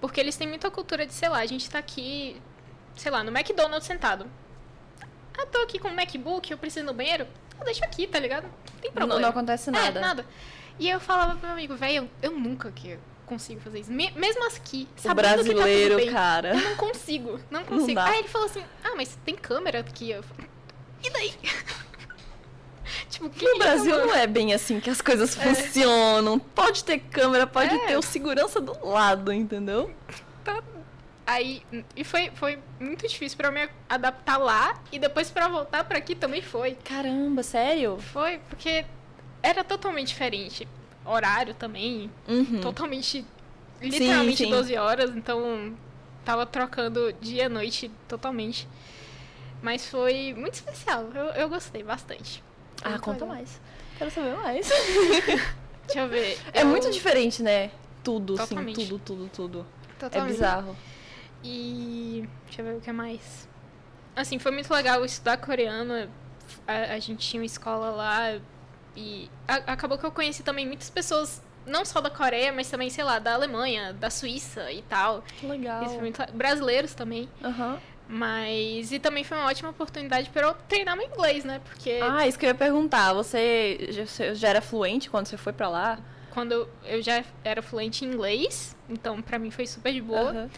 [0.00, 2.40] porque eles têm muita cultura de, sei lá, a gente tá aqui,
[2.96, 4.26] sei lá, no McDonald's sentado.
[5.38, 7.26] Ah, tô aqui com o MacBook, eu preciso ir no banheiro.
[7.58, 8.44] Ah, deixa aqui, tá ligado?
[8.44, 9.20] Não tem não, problema.
[9.20, 9.98] não acontece nada.
[9.98, 10.26] É, nada.
[10.78, 13.92] E eu falava pro meu amigo, velho, eu, eu nunca que consigo fazer isso.
[13.92, 16.54] Me- mesmo aqui, O sabendo que tá brasileiro, tudo bem, cara.
[16.54, 17.94] eu não consigo, não consigo.
[17.94, 18.06] dá.
[18.06, 20.10] Aí ele falou assim, ah, mas tem câmera aqui.
[20.10, 20.50] Eu falei,
[21.04, 21.34] e daí?
[23.08, 26.38] tipo, que No Brasil não é bem assim que as coisas funcionam.
[26.38, 27.86] Pode ter câmera, pode É.
[27.86, 29.94] ter o segurança do lado, entendeu?
[31.30, 31.62] Aí,
[31.94, 35.96] e foi, foi muito difícil pra eu me adaptar lá e depois pra voltar pra
[35.98, 36.76] aqui também foi.
[36.84, 37.98] Caramba, sério?
[38.00, 38.84] Foi, porque
[39.40, 40.66] era totalmente diferente.
[41.04, 42.60] Horário também, Uhum.
[42.60, 43.24] totalmente,
[43.80, 44.50] literalmente sim.
[44.50, 45.72] 12 horas, então
[46.24, 48.66] tava trocando dia e noite totalmente.
[49.62, 52.42] Mas foi muito especial, eu, eu gostei bastante.
[52.82, 53.36] Ah, muito conta legal.
[53.36, 53.60] mais.
[53.98, 54.68] Quero saber mais.
[55.86, 56.38] Deixa eu ver.
[56.52, 57.70] É eu- muito diferente, né?
[58.02, 58.80] Tudo, Totalmente.
[58.80, 59.66] assim, tudo, tudo, tudo.
[59.90, 60.32] É totalmente.
[60.32, 60.76] bizarro.
[61.42, 63.48] E deixa eu ver o que mais.
[64.14, 66.10] Assim, foi muito legal estudar coreano.
[66.66, 68.38] A, a gente tinha uma escola lá
[68.96, 72.90] e a- acabou que eu conheci também muitas pessoas, não só da Coreia, mas também,
[72.90, 75.22] sei lá, da Alemanha, da Suíça e tal.
[75.38, 75.88] Que legal.
[76.00, 77.28] Muito le- brasileiros também.
[77.42, 77.78] Aham.
[78.08, 81.60] Mas e também foi uma ótima oportunidade para eu treinar meu inglês, né?
[81.64, 83.12] Porque Ah, isso que eu ia perguntar.
[83.14, 83.88] Você
[84.34, 85.98] já, era fluente quando você foi pra lá?
[86.30, 90.30] quando eu, já era fluente em inglês, então pra mim foi super de boa.
[90.30, 90.50] Aham.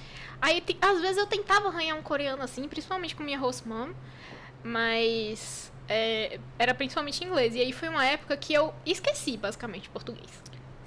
[0.43, 3.93] Aí, às vezes eu tentava arranhar um coreano assim, principalmente com minha host mom,
[4.65, 7.55] mas é, era principalmente inglês.
[7.55, 10.29] E aí foi uma época que eu esqueci, basicamente, português.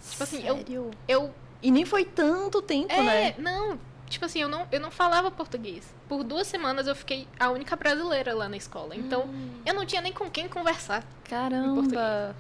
[0.10, 0.92] Tipo assim, eu- Sério?
[1.08, 1.34] Eu.
[1.62, 3.36] E nem foi tanto tempo, É, né?
[3.38, 3.80] não.
[4.08, 5.84] Tipo assim, eu não, eu não falava português.
[6.08, 8.96] Por duas semanas eu fiquei a única brasileira lá na escola.
[8.96, 11.04] Então, Hum, eu não tinha nem com quem conversar.
[11.24, 12.36] caramba.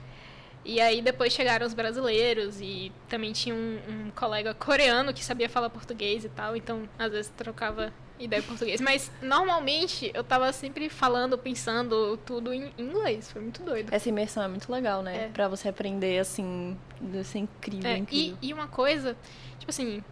[0.65, 5.47] E aí depois chegaram os brasileiros e também tinha um, um, colega coreano que sabia
[5.47, 8.82] falar português e tal, então às vezes trocava ideia em português.
[8.82, 13.32] Mas normalmente eu tava sempre falando, pensando tudo em inglês.
[13.32, 13.93] Foi muito doido.
[13.93, 15.25] Essa imersão é muito legal, né?
[15.25, 15.28] É.
[15.28, 18.38] Pra você aprender assim, deve ser incrível, é, incrível.
[18.41, 19.15] E, e uma coisa,
[19.60, 20.04] tipo assim,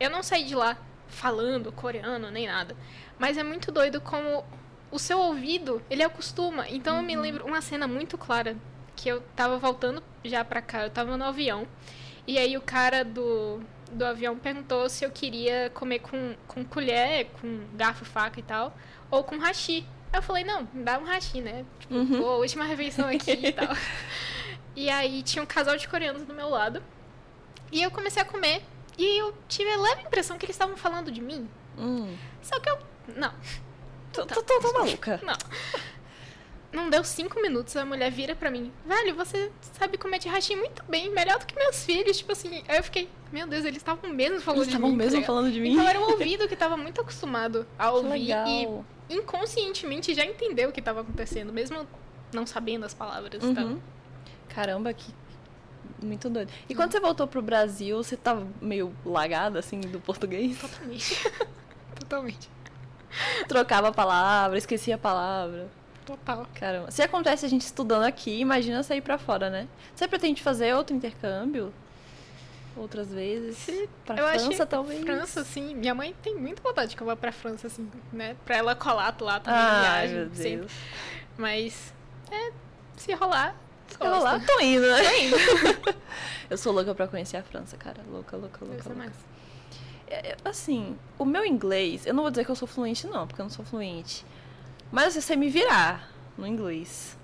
[0.00, 2.76] eu não saí de lá falando coreano nem nada.
[3.16, 4.44] Mas é muito doido como
[4.90, 6.68] o seu ouvido, ele acostuma.
[6.68, 7.00] Então uhum.
[7.00, 7.22] eu me uhum.
[7.22, 8.56] lembro uma cena muito clara
[8.98, 11.66] que eu tava voltando já pra cá, eu tava no avião.
[12.26, 13.60] E aí o cara do,
[13.92, 18.76] do avião perguntou se eu queria comer com, com colher, com garfo, faca e tal,
[19.08, 19.86] ou com hashi.
[20.12, 21.64] Eu falei, não, me dá um hashi, né?
[21.78, 22.20] Tipo, uhum.
[22.20, 23.68] pô, última refeição aqui e tal.
[24.76, 26.80] E aí tinha um casal de coreanos do meu lado.
[27.72, 28.62] E eu comecei a comer.
[28.96, 31.48] E eu tive a leve impressão que eles estavam falando de mim.
[31.76, 32.16] Hum.
[32.40, 32.78] Só que eu.
[33.16, 33.32] Não.
[34.12, 35.20] Tô, tô, tô, tô maluca.
[35.24, 35.34] Não.
[36.70, 38.70] Não deu cinco minutos, a mulher vira pra mim.
[38.84, 42.18] Velho, você sabe comer de hashi muito bem, melhor do que meus filhos.
[42.18, 44.80] Tipo assim, aí eu fiquei, meu Deus, eles estavam mesmo falando eles de mim.
[44.80, 45.72] Estavam mesmo tá falando de mim.
[45.72, 50.72] Então era um ouvido que tava muito acostumado a ouvir e inconscientemente já entendeu o
[50.72, 51.86] que tava acontecendo, mesmo
[52.32, 53.50] não sabendo as palavras uhum.
[53.50, 53.78] e tal.
[54.48, 55.12] Caramba, que
[56.02, 56.52] muito doido.
[56.68, 60.58] E quando você voltou pro Brasil, você tava meio lagada, assim, do português?
[60.58, 61.30] Totalmente.
[61.98, 62.50] Totalmente.
[63.48, 65.68] Trocava a palavra, esquecia a palavra.
[66.08, 66.46] Total.
[66.54, 66.90] Caramba.
[66.90, 69.68] Se acontece a gente estudando aqui, imagina sair para fora, né?
[69.94, 71.70] Você pretende fazer outro intercâmbio?
[72.74, 73.58] Outras vezes?
[73.58, 73.86] Sim.
[74.06, 75.02] Pra eu França, talvez?
[75.02, 75.74] França, sim.
[75.74, 78.36] Minha mãe tem muita vontade de que eu vá pra França, assim, né?
[78.46, 80.38] Pra ela colar lá também, Ai, viagem, meu Deus.
[80.38, 80.68] sempre.
[81.36, 81.92] Mas,
[82.30, 82.52] é,
[82.96, 83.54] se rolar,
[83.88, 85.02] se rolar, tô indo, né?
[85.02, 85.98] Tô indo.
[86.48, 88.02] eu sou louca pra conhecer a França, cara.
[88.10, 88.88] Louca, louca, louca.
[88.88, 89.12] louca.
[90.06, 93.26] É, é, assim, o meu inglês, eu não vou dizer que eu sou fluente, não,
[93.26, 94.24] porque eu não sou fluente.
[94.90, 97.18] Mas eu sei me virar no inglês.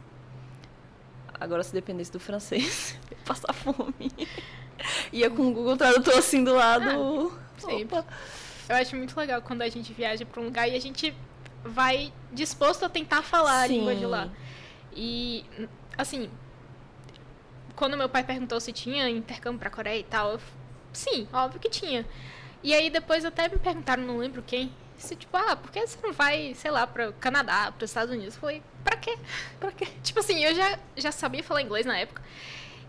[1.40, 4.10] Agora, se dependesse do francês, eu ia passar fome.
[5.12, 7.32] Ia com o Google Tradutor assim do lado.
[7.40, 8.04] Ah, sempre.
[8.68, 11.14] Eu acho muito legal quando a gente viaja para um lugar e a gente
[11.64, 13.74] vai disposto a tentar falar Sim.
[13.74, 14.28] a língua de lá.
[14.94, 15.44] E,
[15.96, 16.30] assim,
[17.74, 20.40] quando meu pai perguntou se tinha intercâmbio para Coreia e tal, eu,
[20.92, 22.06] sim, óbvio que tinha.
[22.62, 25.98] E aí depois até me perguntaram, não lembro quem, se, tipo, ah, por que você
[26.02, 28.34] não vai, sei lá, para o Canadá, para os Estados Unidos?
[28.34, 29.18] Eu falei, pra quê?
[29.58, 29.86] Pra quê?
[30.02, 32.22] Tipo assim, eu já, já sabia falar inglês na época.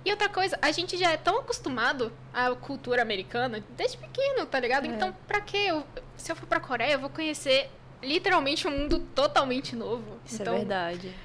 [0.06, 4.60] E outra coisa, a gente já é tão acostumado à cultura americana desde pequeno, tá
[4.60, 4.86] ligado?
[4.86, 4.90] É.
[4.90, 5.66] Então, pra quê?
[5.70, 5.84] Eu,
[6.16, 7.72] se eu for pra Coreia, eu vou conhecer
[8.04, 10.20] literalmente um mundo totalmente novo.
[10.24, 11.16] Isso é então, é verdade.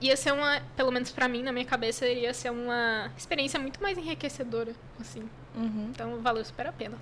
[0.00, 3.82] Ia ser uma, pelo menos para mim, na minha cabeça, iria ser uma experiência muito
[3.82, 5.28] mais enriquecedora, assim.
[5.54, 5.90] Uhum.
[5.90, 6.96] Então, valeu super a pena.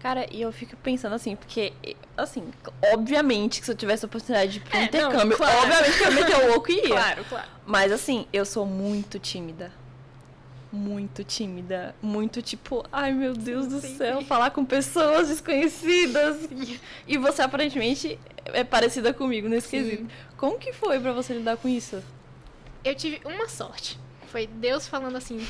[0.00, 1.72] Cara, e eu fico pensando assim, porque,
[2.16, 2.44] assim,
[2.92, 5.58] obviamente que se eu tivesse a oportunidade de ir pro é, intercâmbio, não, claro.
[5.58, 6.88] obviamente que eu ia meter o louco e ia.
[6.88, 7.48] Claro, claro.
[7.66, 9.72] Mas, assim, eu sou muito tímida.
[10.70, 11.94] Muito tímida.
[12.00, 14.26] Muito tipo, ai meu Deus sim, do sim, céu, sim.
[14.26, 16.48] falar com pessoas desconhecidas.
[17.06, 20.06] E você aparentemente é parecida comigo nesse quesito.
[20.36, 22.02] Como que foi para você lidar com isso?
[22.84, 23.98] Eu tive uma sorte.
[24.30, 25.46] Foi Deus falando assim: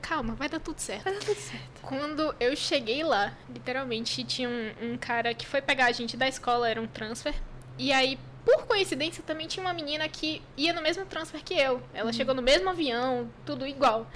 [0.00, 1.04] calma, vai dar tudo certo.
[1.04, 1.80] Vai dar tudo certo.
[1.82, 6.28] Quando eu cheguei lá, literalmente tinha um, um cara que foi pegar a gente da
[6.28, 7.34] escola, era um transfer.
[7.78, 11.82] E aí, por coincidência, também tinha uma menina que ia no mesmo transfer que eu.
[11.94, 12.12] Ela uhum.
[12.12, 14.06] chegou no mesmo avião, tudo igual.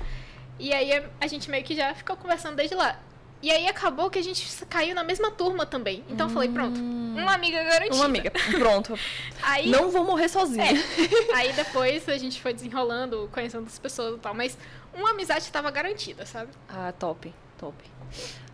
[0.59, 2.98] E aí a gente meio que já ficou conversando desde lá.
[3.42, 6.05] E aí acabou que a gente caiu na mesma turma também.
[6.09, 6.31] Então hum.
[6.31, 7.14] eu falei, pronto, hum.
[7.16, 7.94] uma amiga garantida.
[7.94, 8.99] Uma amiga, pronto.
[9.42, 10.64] aí, Não vou morrer sozinha.
[10.64, 11.35] É.
[11.35, 14.35] Aí depois a gente foi desenrolando, conhecendo as pessoas e tal.
[14.35, 14.57] Mas
[14.94, 16.51] uma amizade estava garantida, sabe?
[16.68, 17.77] Ah, top, top.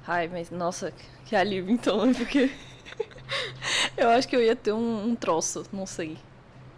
[0.06, 0.92] Ai, mas nossa,
[1.24, 2.14] que alívio então, né?
[2.14, 2.50] porque
[3.96, 6.18] eu acho que eu ia ter um, um troço, não sei.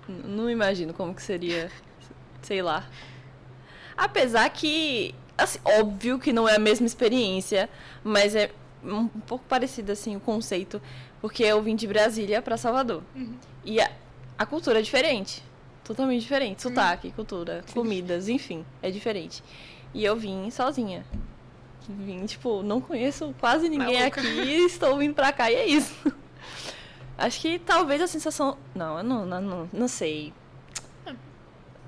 [0.09, 1.71] N não imagino como que seria,
[2.43, 2.87] sei lá.
[3.97, 7.69] Apesar que, assim, óbvio que não é a mesma experiência,
[8.03, 8.51] mas é
[8.83, 10.81] um pouco parecido assim o conceito,
[11.21, 13.03] porque eu vim de Brasília para Salvador.
[13.15, 13.35] Uhum.
[13.65, 13.91] E a,
[14.39, 15.43] a cultura é diferente.
[15.83, 16.63] Totalmente diferente.
[16.63, 17.75] Sotaque, cultura, Sim.
[17.75, 19.43] comidas, enfim, é diferente.
[19.93, 21.05] E eu vim sozinha.
[21.89, 24.21] Vim, tipo, não conheço quase ninguém Maluca.
[24.21, 25.95] aqui, estou vindo pra cá e é isso.
[27.17, 28.57] Acho que talvez a sensação.
[28.75, 30.33] Não, eu não, não, não, não sei.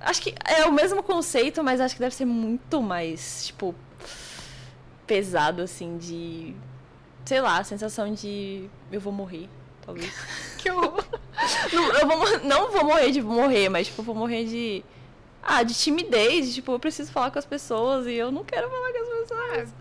[0.01, 3.75] Acho que é o mesmo conceito, mas acho que deve ser muito mais, tipo,
[5.07, 6.55] pesado, assim, de.
[7.25, 9.49] Sei lá, a sensação de eu vou morrer
[9.87, 10.13] talvez.
[10.59, 11.05] que horror.
[11.73, 14.85] Não, eu vou, não vou morrer de morrer, mas, tipo, vou morrer de.
[15.43, 16.55] Ah, de timidez.
[16.55, 19.75] Tipo, eu preciso falar com as pessoas e eu não quero falar com as pessoas.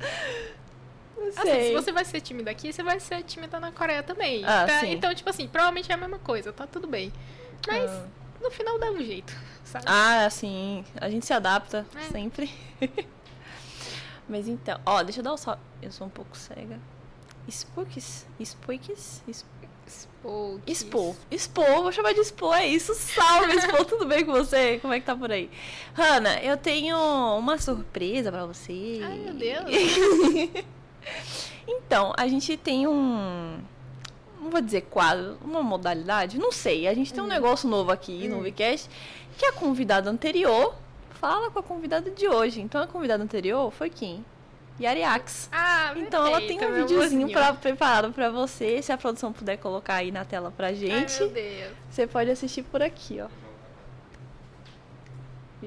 [1.17, 1.51] Não sei.
[1.51, 4.45] Assim, se você vai ser tímida aqui, você vai ser tímida na Coreia também.
[4.45, 4.86] Ah, tá?
[4.86, 7.12] Então, tipo assim, provavelmente é a mesma coisa, tá tudo bem.
[7.67, 8.06] Mas, ah.
[8.45, 9.86] No final dá um jeito, sabe?
[9.88, 10.84] Ah, sim.
[10.99, 12.12] A gente se adapta É.
[12.12, 12.49] sempre.
[14.27, 15.58] Mas então, ó, deixa eu dar o só.
[15.81, 16.79] Eu sou um pouco cega.
[17.49, 18.25] Spooks?
[18.43, 19.21] Spooks?
[19.29, 19.53] Sp-
[19.88, 20.60] Expo.
[20.65, 21.15] Expo.
[21.29, 22.95] Expo, vou chamar de Expo, é isso.
[22.95, 24.79] Salve, Expo, tudo bem com você?
[24.79, 25.47] Como é que tá por aí?
[25.93, 26.97] Hanna, eu tenho
[27.38, 28.99] uma surpresa pra você.
[29.03, 29.65] Ai, meu Deus.
[31.67, 33.60] então, a gente tem um.
[34.45, 36.88] Não vou dizer quadro, uma modalidade, não sei.
[36.88, 38.43] A gente tem um negócio novo aqui no Hum.
[38.43, 38.88] Vcast,
[39.36, 40.75] que a convidada anterior
[41.19, 42.62] fala com a convidada de hoje.
[42.62, 44.23] Então a convidada anterior foi quem?
[44.79, 45.49] Yariax.
[45.51, 48.81] Ah, Então ela tem perfeito, um videozinho pra, preparado pra você.
[48.84, 51.71] Se a produção puder colocar aí na tela pra Ai, gente, meu Deus.
[51.89, 53.27] você pode assistir por aqui, ó.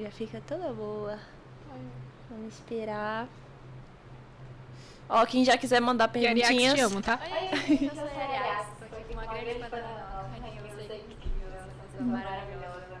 [0.01, 1.19] Já fica toda boa.
[2.29, 3.27] Vamos esperar.
[5.09, 6.75] Ó, quem já quiser mandar perguntinhas.
[6.75, 7.15] te amo, tá?
[7.15, 7.49] Da é.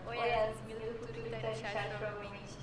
[0.07, 2.57] Oi, Yas, me lê no Twitter e chat, provavelmente.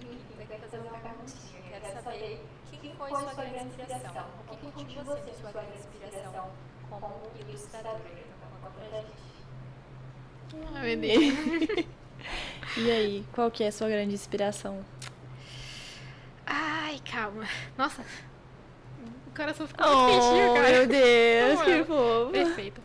[0.00, 4.26] Enfim, eu quero fazer uma perguntinha, quero saber o que foi sua grande inspiração?
[4.48, 6.50] O que sua grande inspiração
[6.90, 8.00] como ilustradora?
[8.06, 9.12] Então, conta pra gente.
[10.76, 11.86] Ai, meu Deus.
[12.76, 14.84] E aí, qual que é a sua grande inspiração?
[16.46, 17.48] Ai, calma.
[17.78, 18.04] Nossa.
[19.34, 20.70] O coração ficou Oh, quentinho, cara.
[20.70, 21.84] meu Deus, que eu.
[21.86, 22.30] fofo.
[22.32, 22.80] Perfeito.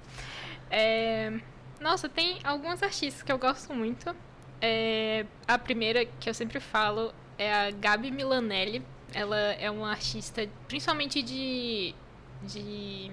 [0.72, 1.32] É,
[1.80, 4.16] Nossa, tem algumas artistas que eu gosto muito.
[4.62, 8.84] É, A primeira que eu sempre falo é a Gabi Milanelli.
[9.14, 11.94] Ela é uma artista, principalmente de.
[12.44, 13.12] de.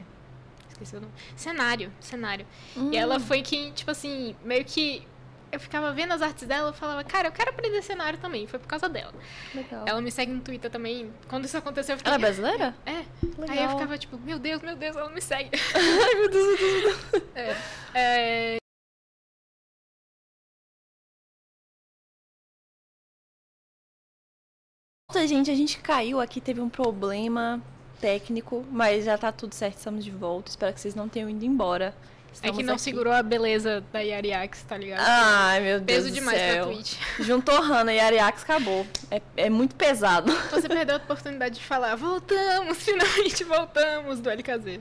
[0.71, 1.13] Esqueci o nome.
[1.37, 1.93] Cenário.
[2.01, 2.47] Cenário.
[2.77, 5.07] Hum, E ela foi quem, tipo assim, meio que.
[5.53, 8.47] Eu ficava vendo as artes dela e falava, cara, eu quero aprender cenário também.
[8.47, 9.15] Foi por causa dela.
[9.55, 9.85] legal.
[9.87, 11.13] Ela me segue no Twitter também.
[11.29, 12.11] Quando isso aconteceu, eu fiquei.
[12.11, 12.77] Ela é brasileira?
[12.85, 13.05] É.
[13.39, 13.57] Legal.
[13.57, 15.51] Aí eu ficava tipo, meu Deus, meu Deus, ela me segue.
[15.75, 17.23] Ai, meu Deus, meu Deus.
[17.35, 17.57] É.
[17.95, 18.57] É,
[25.17, 27.63] Volta, gente, a gente caiu aqui, teve um problema
[28.01, 30.51] técnico, mas já tá tudo certo, estamos de volta.
[30.51, 31.95] Espero que vocês não tenham ido embora.
[32.43, 32.83] É Estamos que não aqui.
[32.83, 35.01] segurou a beleza da Yariax, tá ligado?
[35.07, 36.67] Ai, meu Deus Peso do demais pra céu.
[36.67, 36.95] Twitch.
[37.21, 38.87] Juntou Hannah e Ariax, acabou.
[39.11, 40.33] É, é muito pesado.
[40.51, 44.81] Você perdeu a oportunidade de falar, voltamos, finalmente voltamos do LKZ.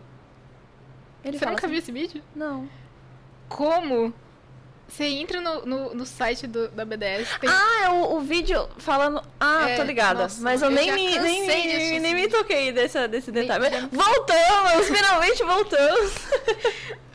[1.23, 2.21] Ele Você nunca assim, viu esse vídeo?
[2.35, 2.69] Não.
[3.49, 4.13] Como?
[4.87, 8.69] Você entra no, no, no site do, da BDS, tem Ah, é o, o vídeo
[8.77, 9.19] falando.
[9.39, 10.21] Ah, É, tô ligada.
[10.21, 13.67] nossa, mas eu, eu nem, me, nem, me, nem me toquei desse, desse Nem- detalhe.
[13.71, 14.87] já- Voltamos!
[14.87, 16.11] Finalmente voltamos!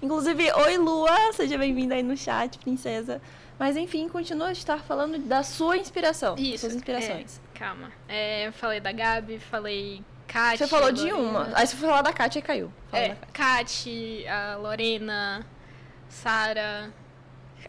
[0.00, 3.20] Inclusive, oi Lua, seja bem-vinda aí no chat, princesa.
[3.58, 6.36] Mas enfim, continua a estar falando da sua inspiração.
[6.38, 7.40] Isso, Suas inspirações.
[7.54, 7.90] É, calma.
[8.08, 10.66] É, eu falei da Gabi, falei Kátia.
[10.66, 11.50] Você falou de uma.
[11.54, 12.72] Aí você foi falar da Kátia e caiu.
[12.90, 13.16] Fala É.
[13.32, 15.44] Kati, a Lorena,
[16.08, 16.92] Sara.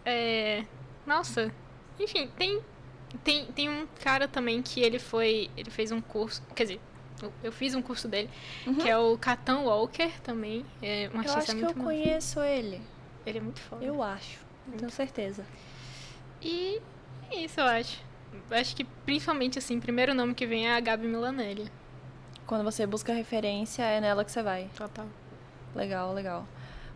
[0.06, 0.64] É,
[1.08, 1.52] nossa,
[2.00, 2.62] enfim, tem,
[3.24, 5.50] tem, tem um cara também que ele foi.
[5.58, 6.44] Ele fez um curso.
[6.54, 6.82] Quer dizer,
[7.22, 8.30] eu, eu fiz um curso dele,
[8.82, 10.66] que é o Catan Walker também.
[10.82, 11.24] É um Uhum.
[11.24, 11.84] Eu acho que muito eu massa.
[11.84, 12.82] conheço ele.
[13.26, 13.84] Ele é muito foda.
[13.84, 14.40] Eu acho.
[14.68, 15.46] Não tenho certeza.
[16.42, 16.82] E
[17.32, 18.02] é isso, eu acho.
[18.52, 21.70] Acho que principalmente assim, o primeiro nome que vem é a Gabi Milanelli.
[22.46, 24.70] Quando você busca referência, é nela que você vai.
[24.76, 25.06] Total.
[25.76, 26.46] Legal, legal.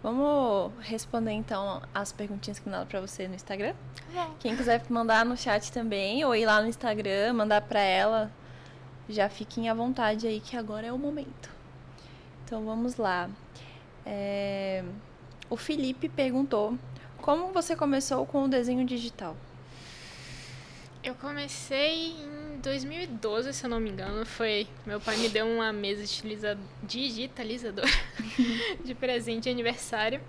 [0.01, 3.73] Vamos responder então as perguntinhas que mandaram pra você no Instagram.
[4.39, 8.31] Quem quiser mandar no chat também, ou ir lá no Instagram, mandar pra ela,
[9.10, 11.50] já fiquem à vontade aí, que agora é o momento.
[12.46, 13.30] Então vamos lá.
[14.06, 14.84] É,
[15.50, 16.78] O Felipe perguntou:
[17.18, 19.36] Como você começou com o desenho digital?
[21.04, 24.26] Eu comecei em 2012, se eu não me engano.
[24.26, 24.68] Foi.
[24.86, 26.04] Meu pai me deu uma mesa
[26.84, 27.88] digitalizadora
[28.86, 30.22] de presente de aniversário.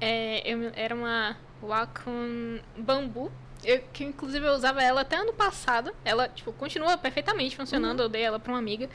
[0.00, 3.30] É, eu, era uma Wacom bambu.
[3.64, 5.94] Eu, que inclusive eu usava ela até ano passado.
[6.04, 8.00] Ela, tipo, continua perfeitamente funcionando.
[8.00, 8.88] Eu dei ela pra uma amiga.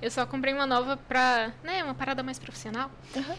[0.00, 2.90] Eu só comprei uma nova pra, né, uma parada mais profissional.
[3.16, 3.34] Aham.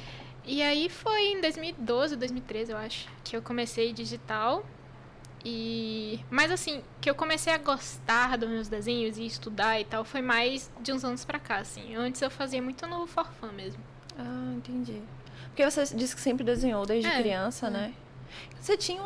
[0.46, 4.66] E aí foi em 2012, 2013, eu acho, que eu comecei digital.
[5.44, 6.20] E.
[6.30, 10.22] Mas assim, que eu comecei a gostar dos meus desenhos e estudar e tal, foi
[10.22, 11.96] mais de uns anos pra cá, assim.
[11.96, 13.82] Antes eu fazia muito no For Fun mesmo.
[14.18, 15.02] Ah, entendi.
[15.48, 17.70] Porque você disse que sempre desenhou desde É, criança, é.
[17.70, 17.94] né?
[18.60, 19.02] Você tinha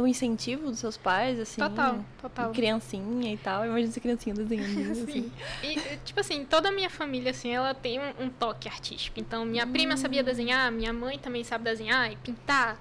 [0.00, 1.60] um incentivo dos seus pais, assim?
[1.60, 2.52] Total, total.
[2.52, 3.64] Criancinha e tal.
[3.64, 4.92] Imagina essa criancinha desenhando.
[5.02, 5.04] assim.
[5.04, 5.32] Sim.
[5.62, 9.18] E, tipo assim, toda a minha família, assim, ela tem um, um toque artístico.
[9.18, 12.78] Então, minha prima sabia desenhar, minha mãe também sabe desenhar e pintar.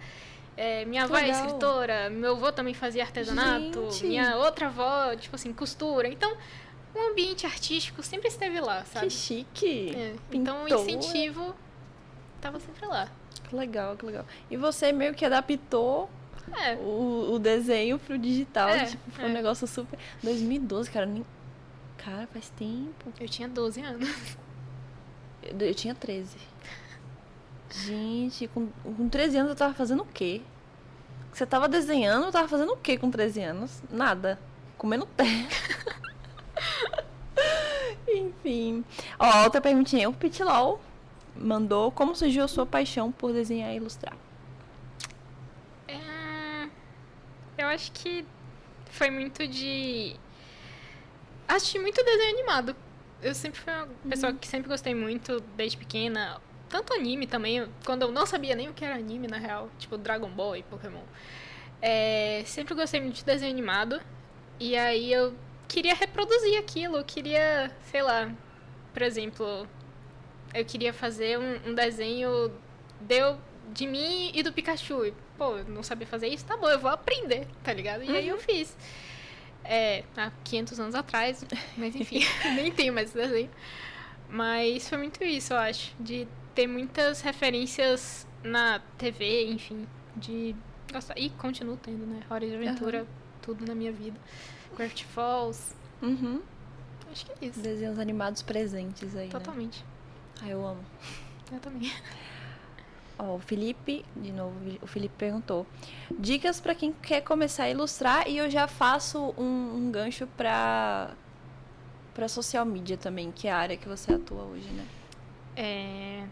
[0.55, 4.07] É, minha Que avó é escritora, meu avô também fazia artesanato, Gente.
[4.07, 6.07] minha outra avó, tipo assim, costura.
[6.09, 6.35] Então,
[6.93, 9.09] o ambiente artístico sempre esteve lá, Que sabe?
[9.09, 9.93] chique.
[9.95, 10.81] É, Então, o Pintou.
[10.89, 11.55] incentivo
[12.41, 13.09] tava sempre lá.
[13.43, 14.25] Que legal, que legal.
[14.49, 16.09] E você meio que adaptou
[16.65, 16.75] É.
[16.75, 18.69] o, o desenho pro digital.
[18.69, 19.27] É, tipo, foi é.
[19.27, 19.97] um negócio super.
[20.23, 21.25] 2012, cara, nem.
[21.97, 23.11] Cara, faz tempo.
[23.19, 24.37] Eu tinha 12 anos.
[25.41, 26.37] Eu, eu tinha 13.
[27.71, 30.41] Gente, com, com 13 anos eu tava fazendo o quê?
[31.31, 33.83] Você tava desenhando, eu tava fazendo o quê com 13 anos?
[33.89, 34.39] Nada.
[34.77, 35.47] Comendo terra.
[38.07, 38.83] Enfim.
[39.19, 40.09] Ó, outra perguntinha.
[40.09, 40.81] O Pitilol
[41.39, 44.15] mandou como surgiu a sua paixão por desenhar e ilustrar.
[45.87, 46.69] É,
[47.57, 48.25] Eu acho que
[48.91, 50.15] foi muito de.
[51.47, 52.75] Assisti muito desenho animado.
[53.21, 56.39] Eu sempre fui uma pessoa que sempre gostei muito, desde pequena.
[56.69, 59.69] Tanto anime também, quando eu não sabia nem o que era anime, na real.
[59.79, 61.01] Tipo, Dragon Ball e Pokémon.
[61.81, 63.99] É, sempre gostei muito de desenho animado.
[64.59, 65.33] E aí eu
[65.67, 66.97] queria reproduzir aquilo.
[66.97, 68.31] Eu queria, sei lá,
[68.93, 69.67] por exemplo,
[70.53, 72.51] eu queria fazer um, um desenho
[73.01, 73.37] deu
[73.73, 75.05] de mim e do Pikachu.
[75.05, 76.45] E, pô, eu não sabia fazer isso?
[76.45, 78.03] Tá bom, eu vou aprender, tá ligado?
[78.03, 78.75] E aí eu fiz.
[79.63, 81.45] É, há 500 anos atrás,
[81.77, 82.21] mas enfim,
[82.55, 83.49] nem tenho mais esse desenho.
[84.29, 90.55] Mas foi muito isso, eu acho, de ter muitas referências na TV, enfim, de
[90.91, 91.17] gostar.
[91.17, 92.21] E continuo tendo, né?
[92.29, 93.07] Hora de Aventura,
[93.41, 94.19] tudo na minha vida.
[94.75, 96.41] Gravity Falls, Uhum.
[97.11, 97.59] acho que é isso.
[97.59, 99.25] Desenhos animados presentes aí.
[99.25, 99.31] Né?
[100.41, 100.83] Ah, eu amo.
[101.51, 101.91] Eu também.
[103.17, 105.67] Ó, o Felipe, de novo, o Felipe perguntou.
[106.17, 111.11] Dicas pra quem quer começar a ilustrar e eu já faço um, um gancho pra,
[112.13, 114.87] pra social media também, que é a área que você atua hoje, né?
[115.57, 116.27] É.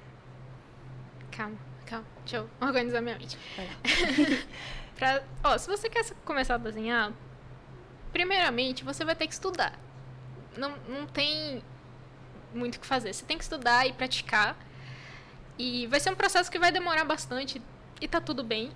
[1.30, 2.06] Calma, calma.
[2.20, 3.38] Deixa eu organizar minha mente.
[4.96, 5.22] Pra...
[5.44, 7.14] Ó, se você quer começar a desenhar,
[8.12, 9.78] primeiramente você vai ter que estudar.
[10.58, 11.62] Não, não tem
[12.54, 13.14] muito o que fazer.
[13.14, 14.58] Você tem que estudar e praticar.
[15.58, 17.62] E vai ser um processo que vai demorar bastante.
[18.00, 18.72] E tá tudo bem.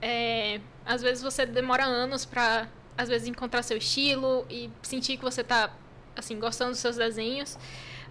[0.00, 5.22] É, às vezes você demora anos pra, às vezes, encontrar seu estilo e sentir que
[5.22, 5.70] você tá,
[6.16, 7.58] assim, gostando dos seus desenhos.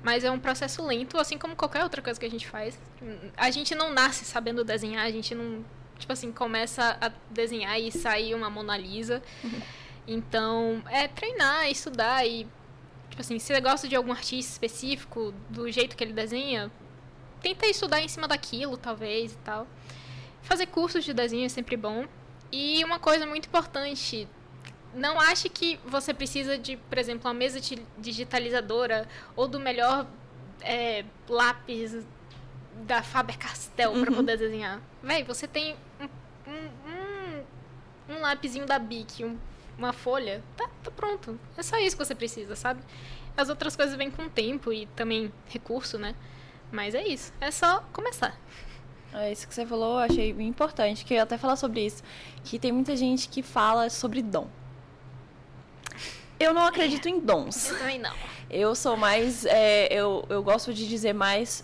[0.04, 2.80] Mas é um processo lento, assim como qualquer outra coisa que a gente faz.
[3.38, 5.64] A gente não nasce sabendo desenhar, a gente não,
[6.00, 9.22] tipo assim, começa a desenhar e sai uma Mona Lisa.
[10.08, 12.48] Então, é treinar, estudar e,
[13.12, 16.72] tipo assim, se você gosta de algum artista específico, do jeito que ele desenha,
[17.42, 19.68] tenta estudar em cima daquilo, talvez, e tal.
[20.42, 22.06] Fazer cursos de desenho é sempre bom.
[22.52, 24.28] E uma coisa muito importante,
[24.94, 30.08] não ache que você precisa de, por exemplo, uma mesa di- digitalizadora ou do melhor
[30.62, 31.96] é, lápis
[32.88, 34.16] da Faber-Castell para Uhum.
[34.18, 34.82] poder desenhar.
[35.04, 36.06] Véi, você tem um,
[36.52, 39.38] um, um, um lapisinho da Bic, um-
[39.82, 41.40] uma folha, tá, tá pronto.
[41.58, 42.82] É só isso que você precisa, sabe?
[43.36, 46.16] As outras coisas vêm com tempo e também recurso, né?
[46.72, 47.34] Mas é isso.
[47.42, 48.40] É só começar.
[49.14, 52.02] É isso que você falou, eu achei importante, que eu ia até falar sobre isso.
[52.44, 54.48] Que tem muita gente que fala sobre dom.
[56.40, 57.70] Eu não acredito em dons.
[57.70, 58.16] Eu também não.
[58.50, 59.46] Eu sou mais.
[59.46, 61.64] é, eu, eu gosto de dizer mais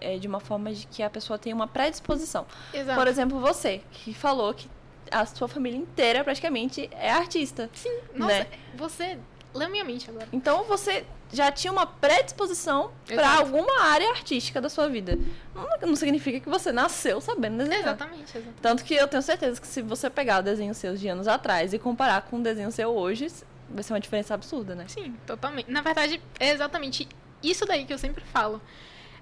[0.00, 2.46] é, de uma forma de que a pessoa tem uma predisposição.
[2.72, 2.98] Exato.
[2.98, 4.68] Por exemplo, você, que falou que
[5.10, 7.70] a sua família inteira praticamente é artista.
[7.74, 8.46] Sim, nossa, né?
[8.76, 9.18] você
[9.54, 10.28] leu minha mente agora.
[10.32, 15.18] Então você já tinha uma predisposição para alguma área artística da sua vida.
[15.54, 17.80] Não, não significa que você nasceu sabendo desenhar.
[17.80, 18.60] Exatamente, exatamente.
[18.62, 21.72] Tanto que eu tenho certeza que se você pegar o desenho seus de anos atrás
[21.72, 23.28] e comparar com o desenho seu hoje,
[23.68, 24.86] vai ser uma diferença absurda, né?
[24.88, 25.70] Sim, totalmente.
[25.70, 27.06] Na verdade, é exatamente
[27.42, 28.60] isso daí que eu sempre falo.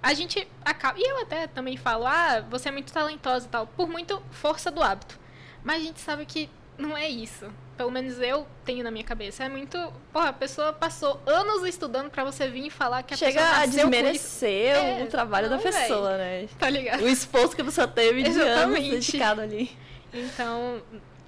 [0.03, 0.99] A gente acaba.
[0.99, 4.71] E eu até também falo, ah, você é muito talentosa e tal, por muito força
[4.71, 5.19] do hábito.
[5.67, 6.49] Mas a gente sabe que
[6.79, 7.45] não é isso.
[7.77, 9.43] Pelo menos eu tenho na minha cabeça.
[9.43, 9.77] É muito.
[10.13, 13.51] Porra, a pessoa passou anos estudando pra você vir e falar que a Chega pessoa
[13.51, 13.77] a com isso.
[13.77, 16.49] desmerecer É, o trabalho da não, pessoa, né?
[16.57, 17.03] Tá ligado?
[17.03, 19.77] O esforço que a pessoa teve de anos dedicado ali.
[20.15, 20.81] Então,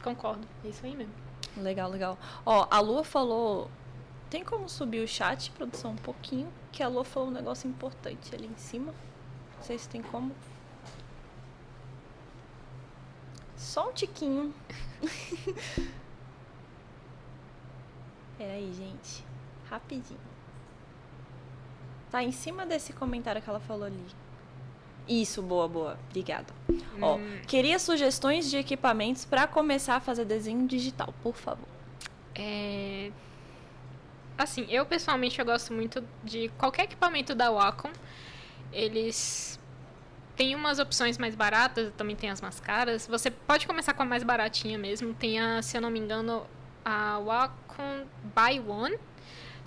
[0.04, 0.46] concordo.
[0.64, 1.12] É isso aí mesmo.
[1.56, 2.16] Legal, legal.
[2.46, 3.68] Ó, a Lua falou.
[4.30, 6.46] Tem como subir o chat, produção, um pouquinho?
[6.70, 8.94] Que a Lua falou um negócio importante ali em cima.
[9.56, 10.32] Não sei se tem como.
[13.58, 14.54] Só um tiquinho.
[18.36, 19.24] Peraí, gente.
[19.68, 20.20] Rapidinho.
[22.10, 24.04] Tá em cima desse comentário que ela falou ali.
[25.06, 25.98] Isso, boa, boa.
[26.08, 26.46] Obrigada.
[27.00, 27.40] Ó, Hum.
[27.46, 31.68] queria sugestões de equipamentos para começar a fazer desenho digital, por favor.
[32.34, 33.10] É...
[34.36, 37.90] Assim, eu pessoalmente eu gosto muito de qualquer equipamento da Wacom.
[38.72, 39.57] Eles
[40.38, 43.08] têm umas opções mais baratas, também tem as mais caras.
[43.08, 45.12] Você pode começar com a mais baratinha mesmo.
[45.12, 46.46] Tem a, se eu não me engano,
[46.84, 48.96] a Wacom Buy One,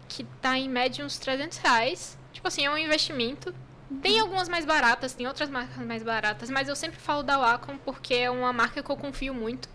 [0.07, 2.17] que tá em média uns 300 reais.
[2.31, 3.53] Tipo assim, é um investimento.
[4.01, 7.77] Tem algumas mais baratas, tem outras marcas mais baratas, mas eu sempre falo da Wacom
[7.79, 9.67] porque é uma marca que eu confio muito.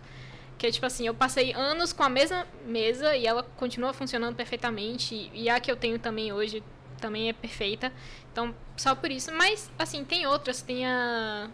[0.57, 4.35] Que é tipo assim, eu passei anos com a mesma mesa e ela continua funcionando
[4.35, 5.31] perfeitamente.
[5.35, 6.65] E a que eu tenho também hoje
[7.01, 7.93] também é perfeita.
[8.33, 9.33] Então, só por isso.
[9.33, 10.63] Mas, assim, tem outras.
[10.63, 11.49] Tem a.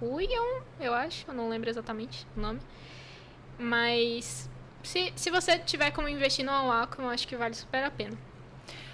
[0.00, 1.24] Ruion, eu acho.
[1.28, 2.60] Eu não lembro exatamente o nome.
[3.58, 4.48] Mas.
[4.82, 8.16] Se, se você tiver como investir no Wacom, eu acho que vale super a pena.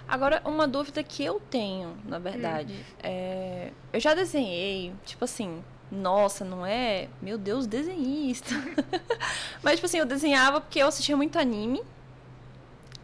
[0.07, 2.95] Agora, uma dúvida que eu tenho, na verdade, Hum.
[3.03, 3.71] é...
[3.93, 7.09] Eu já desenhei, tipo assim, nossa, não é...
[7.23, 8.51] Meu Deus, desenhista.
[9.63, 11.83] Mas, tipo assim, eu desenhava porque eu assistia muito anime.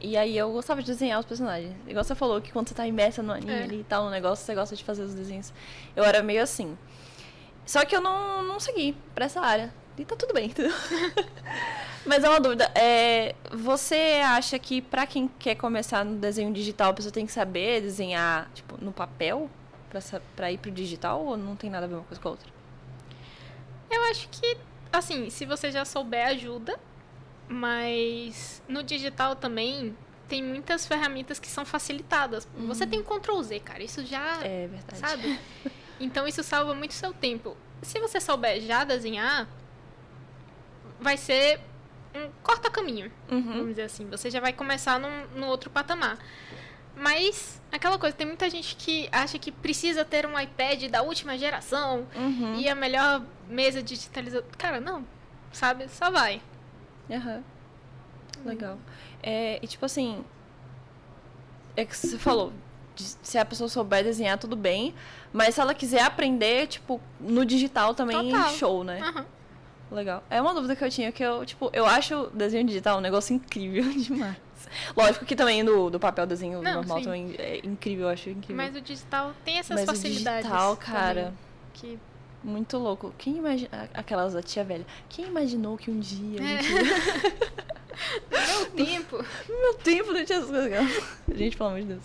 [0.01, 1.75] E aí eu gostava de desenhar os personagens.
[1.87, 3.63] Igual você falou que quando você tá imersa no anime É.
[3.63, 5.53] ali e tal, no negócio, você gosta de fazer os desenhos.
[5.95, 6.77] Eu era meio assim.
[7.65, 9.73] Só que eu não, não segui pra essa área.
[9.99, 10.73] E tá tudo bem, entendeu?
[12.05, 12.71] Mas é uma dúvida.
[12.75, 17.33] É, você acha que pra quem quer começar no desenho digital, a pessoa tem que
[17.33, 19.51] saber desenhar, tipo, no papel?
[19.89, 20.01] Pra,
[20.37, 21.25] pra ir pro digital?
[21.25, 22.49] Ou não tem nada a ver uma coisa com a outra?
[23.91, 24.59] Eu acho que,
[24.93, 26.79] assim, se você já souber, ajuda.
[27.49, 29.97] Mas no digital também
[30.29, 32.47] tem muitas ferramentas que são facilitadas.
[32.67, 33.83] Você tem o Ctrl Z, cara.
[33.83, 34.41] Isso já.
[34.45, 34.99] É verdade.
[34.99, 35.39] Sabe?
[35.99, 37.57] Então isso salva muito seu tempo.
[37.81, 39.49] Se você souber já desenhar,
[41.01, 41.59] vai ser
[42.15, 43.43] um corta-caminho, Uhum.
[43.43, 44.07] vamos dizer assim.
[44.11, 46.19] Você já vai começar num, no outro patamar.
[46.95, 51.39] Mas, aquela coisa, tem muita gente que acha que precisa ter um iPad da última
[51.39, 52.57] geração Uhum.
[52.59, 54.51] e a melhor mesa digitalizadora.
[54.59, 55.03] Cara, não.
[55.51, 55.89] Sabe?
[55.89, 56.43] Só vai.
[57.11, 57.43] Aham.
[58.45, 58.79] Legal.
[59.23, 60.25] É, e tipo assim.
[61.77, 62.53] É que você falou.
[62.97, 64.95] Se a pessoa souber desenhar, tudo bem.
[65.33, 68.49] Mas se ela quiser aprender, tipo, no digital também, Total.
[68.55, 69.01] show, né?
[69.01, 69.27] Aham.
[69.91, 70.23] Legal.
[70.31, 73.01] É uma dúvida que eu tinha, que eu, tipo, eu acho o desenho digital um
[73.01, 74.37] negócio incrível demais.
[74.97, 77.05] Lógico que também do, do papel desenho Não, normal sim.
[77.05, 78.57] também é incrível, eu acho incrível.
[78.57, 80.43] Mas o digital tem essas Mas o facilidades.
[80.43, 81.39] digital, cara, também,
[81.75, 81.99] que
[82.47, 83.13] muito louco.
[83.19, 83.91] Quem imagina.
[83.93, 84.87] Aquelas da tia velha.
[85.09, 86.41] Quem imaginou que um dia.
[86.41, 86.61] É.
[88.31, 89.17] Meu tempo.
[89.49, 91.05] Meu tempo não tinha essas coisas.
[91.35, 92.03] Gente, pelo amor de Deus.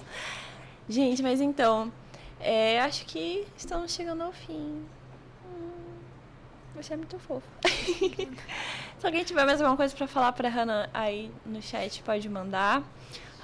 [0.89, 1.92] Gente, mas então.
[2.39, 4.84] é, acho que estamos chegando ao fim.
[5.46, 5.94] Hum,
[6.76, 7.48] você é muito fofo.
[9.00, 12.84] Se alguém tiver mais alguma coisa pra falar pra Hannah aí no chat, pode mandar.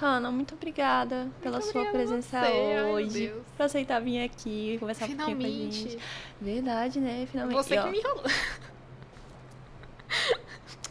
[0.00, 2.82] Hannah, muito obrigada pela sua obrigada a presença você.
[2.84, 3.34] Hoje.
[3.56, 5.78] Por aceitar vir aqui conversar um pouquinho com a gente.
[5.78, 5.98] Finalmente.
[6.40, 7.26] Verdade, né?
[7.30, 7.56] Finalmente.
[7.56, 8.24] Você E, ó, que me enrolou.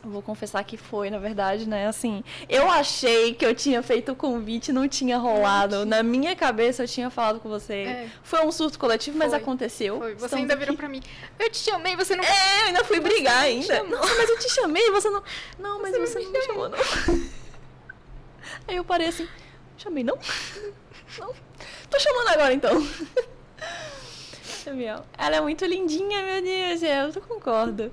[0.03, 1.87] Vou confessar que foi, na verdade, né?
[1.87, 5.85] Assim, eu achei que eu tinha feito o convite, não tinha rolado.
[5.85, 7.73] Na minha cabeça eu tinha falado com você.
[7.73, 8.09] É.
[8.23, 9.39] Foi um surto coletivo, mas Foi.
[9.39, 9.97] aconteceu.
[9.97, 10.13] Foi.
[10.15, 10.77] Você Estamos ainda virou aqui.
[10.77, 11.01] pra mim.
[11.37, 12.23] Eu te chamei, você não.
[12.23, 13.83] É, eu ainda fui brigar me ainda.
[13.83, 15.23] Nossa, mas eu te chamei, você não.
[15.59, 16.77] Não, mas Você você, não não me me chamou, não.
[18.67, 19.27] Aí eu parei assim,
[19.77, 20.17] chamei não?
[21.19, 21.33] Não.
[21.89, 22.73] Tô chamando agora então.
[25.17, 27.89] Ela é muito lindinha, meu Deus, eu eu concordo.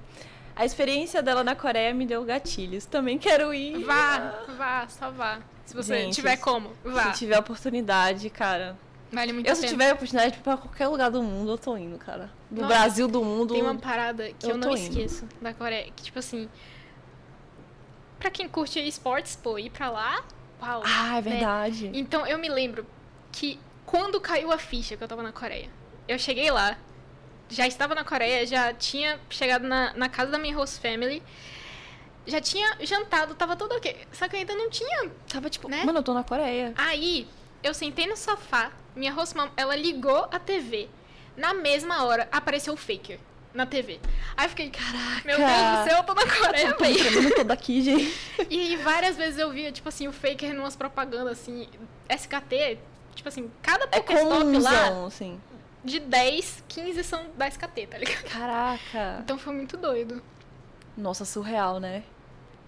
[0.57, 2.85] A experiência dela na Coreia me deu gatilhos.
[2.87, 3.85] Também quero ir.
[3.85, 5.41] Vá, vá, só vá.
[5.64, 7.12] Se você Gente, tiver como, vá.
[7.12, 8.77] Se tiver oportunidade, cara.
[9.12, 11.77] Vale muito Eu, se tiver oportunidade de ir pra qualquer lugar do mundo, eu tô
[11.77, 12.31] indo, cara.
[12.51, 13.55] Do Nossa, Brasil, do mundo.
[13.55, 15.91] Tem uma parada que eu, eu não esqueço da Coreia.
[15.95, 16.49] Que, tipo assim.
[18.18, 20.25] Pra quem curte esportes, pô, ir pra lá.
[20.85, 21.31] Ah, é né?
[21.31, 21.91] verdade.
[21.95, 22.87] Então eu me lembro
[23.31, 25.71] que quando caiu a ficha que eu tava na Coreia,
[26.09, 26.77] eu cheguei lá,
[27.49, 31.23] já estava na Coreia, já tinha chegado na, na casa da minha host family,
[32.27, 34.07] já tinha jantado, tava tudo ok.
[34.12, 35.11] Só que eu ainda não tinha.
[35.29, 35.85] Tava tipo, né?
[35.85, 36.73] mano, eu tô na Coreia.
[36.77, 37.29] Aí
[37.62, 40.89] eu sentei no sofá, minha host mom, ela ligou a TV.
[41.37, 43.19] Na mesma hora apareceu o Faker
[43.55, 44.01] na TV.
[44.37, 47.35] Aí eu fiquei, caraca, meu Deus do céu, eu tô na Coreia, Eu tô velho.
[47.37, 48.15] toda aqui, gente.
[48.51, 51.69] E várias vezes eu via, tipo assim, o Faker numas propagandas, assim,
[52.11, 52.79] SKT,
[53.15, 55.41] tipo assim, cada É Pokéstop lá, comunzão, assim.
[55.85, 58.25] de 10, 15 são da SKT, tá ligado?
[58.25, 59.19] Caraca.
[59.23, 60.21] Então foi muito doido.
[60.97, 62.03] Nossa, surreal, né?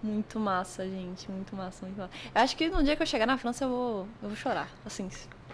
[0.01, 1.29] Muito massa, gente.
[1.31, 2.11] Muito massa, muito massa.
[2.33, 4.69] Eu acho que no dia que eu chegar na França eu vou, eu vou chorar.
[4.85, 5.09] Assim,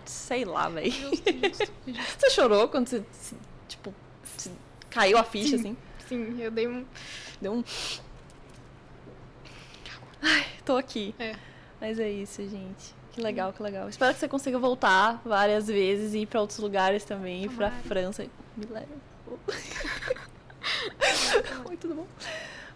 [0.06, 0.92] sei lá, velho.
[2.20, 3.04] Você chorou quando você,
[3.68, 3.94] tipo,
[4.38, 4.52] se-
[4.94, 5.76] caiu a ficha, assim?
[6.08, 6.86] Sim, eu dei um...
[7.42, 7.64] Deu um.
[10.22, 11.14] Ai, tô aqui.
[11.20, 11.36] É.
[11.82, 12.96] Mas é isso, gente.
[13.12, 13.90] Que legal, que legal.
[13.90, 17.70] Espero que você consiga voltar várias vezes e ir pra outros lugares também, ir pra
[17.70, 17.88] Tomara.
[17.88, 18.26] França.
[18.56, 18.88] Me leva.
[21.70, 22.08] Oi, tudo bom?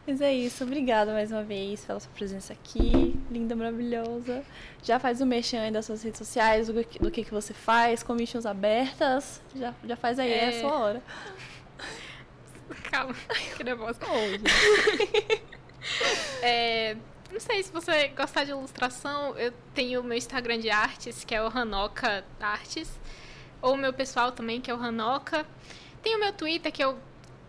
[0.06, 4.42] Mas é isso, obrigada mais uma vez pela sua presença aqui, linda, maravilhosa.
[4.82, 7.54] Já faz o merchan aí das suas redes sociais, do que, do que, que você
[7.54, 9.42] faz, commissions abertas.
[9.54, 10.62] Já, já faz aí, é, a É.
[10.62, 11.04] sua hora.
[12.92, 13.16] Calma,
[13.56, 14.00] que nervosa.
[16.42, 16.98] É,
[17.32, 21.34] não sei se você gostar de ilustração, eu tenho o meu Instagram de artes, que
[21.34, 23.00] é o Hanoka Artes.
[23.62, 25.46] Ou o meu pessoal também, que é o Hanoka.
[26.02, 26.98] Tem o meu Twitter, que eu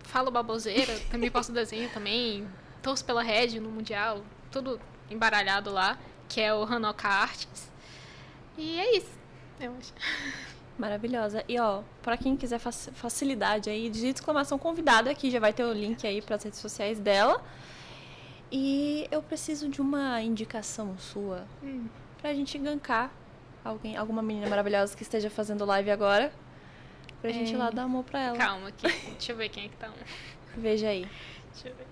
[0.04, 2.48] falo baboseira, também posto desenho também.
[2.82, 5.98] torço pela Red no Mundial, tudo embaralhado lá,
[6.28, 7.70] que é o Hanoka Arts.
[8.56, 9.18] E é isso,
[9.60, 9.92] eu acho.
[10.78, 11.44] Maravilhosa.
[11.48, 15.64] E ó, pra quem quiser fac- facilidade aí, digita exclamação convidado aqui, já vai ter
[15.64, 17.42] o link aí pras redes sociais dela.
[18.50, 21.86] E eu preciso de uma indicação sua Hum.
[22.20, 23.10] pra gente gankar
[23.64, 26.32] alguém, alguma menina maravilhosa que esteja fazendo live agora.
[27.20, 28.38] Pra gente ir lá dar amor pra ela.
[28.38, 29.88] Calma aqui, deixa eu ver quem é que tá.
[29.88, 30.60] um.
[30.60, 31.06] Veja aí.
[31.52, 31.86] Deixa eu ver.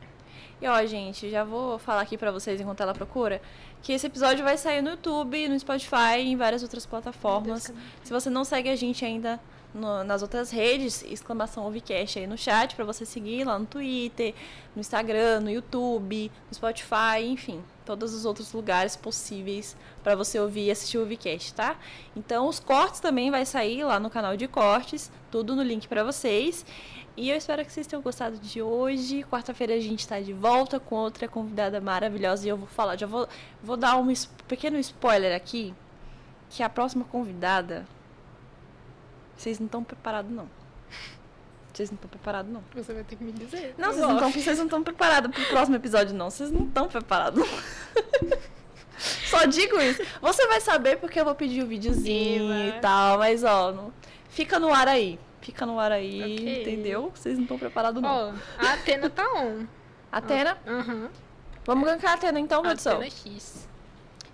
[0.61, 3.43] E ó, gente, já vou falar aqui pra vocês enquanto ela procura
[3.83, 7.73] que esse episódio vai sair no YouTube, no Spotify e em várias outras plataformas.
[8.03, 9.39] Se você não segue a gente ainda
[9.75, 14.35] no- nas outras redes, exclamação Ovicast aí no chat pra você seguir lá no Twitter,
[14.75, 20.65] no Instagram, no YouTube, no Spotify, enfim, todos os outros lugares possíveis pra você ouvir
[20.69, 21.77] e assistir o Ovicast, tá?
[22.17, 26.03] Então os cortes também vai sair lá no canal de cortes, tudo no link pra
[26.03, 26.65] vocês.
[27.17, 29.25] E eu espero que vocês tenham gostado de hoje.
[29.25, 33.07] Quarta-feira a gente tá de volta com outra convidada maravilhosa e eu vou falar, já
[33.07, 33.27] vou,
[33.63, 34.13] vou dar um
[34.47, 35.75] pequeno spoiler aqui,
[36.51, 37.87] que a próxima convidada
[39.37, 40.49] vocês não estão preparados não.
[41.73, 42.63] Vocês não estão preparados não.
[42.75, 43.75] Você vai ter que me dizer.
[43.77, 44.41] Não, vocês não estão, gosto.
[44.43, 46.31] vocês não estão preparados pro próximo episódio não.
[46.31, 47.47] Vocês não estão preparados.
[48.99, 50.03] Só digo isso.
[50.23, 52.77] Você vai saber porque eu vou pedir o videozinho Eba.
[52.77, 53.93] e tal, mas ó, não-
[54.31, 55.19] fica no ar aí.
[55.47, 56.63] Fica no ar aí, Ok.
[56.63, 57.13] entendeu?
[57.15, 58.11] Vocês não estão preparados não.
[58.11, 58.33] Ó,
[58.67, 59.65] a Atena tá on.
[60.11, 61.09] Atena, Aham.
[61.65, 62.95] vamos gankar a Atena então, produção.
[62.97, 63.69] Atena X.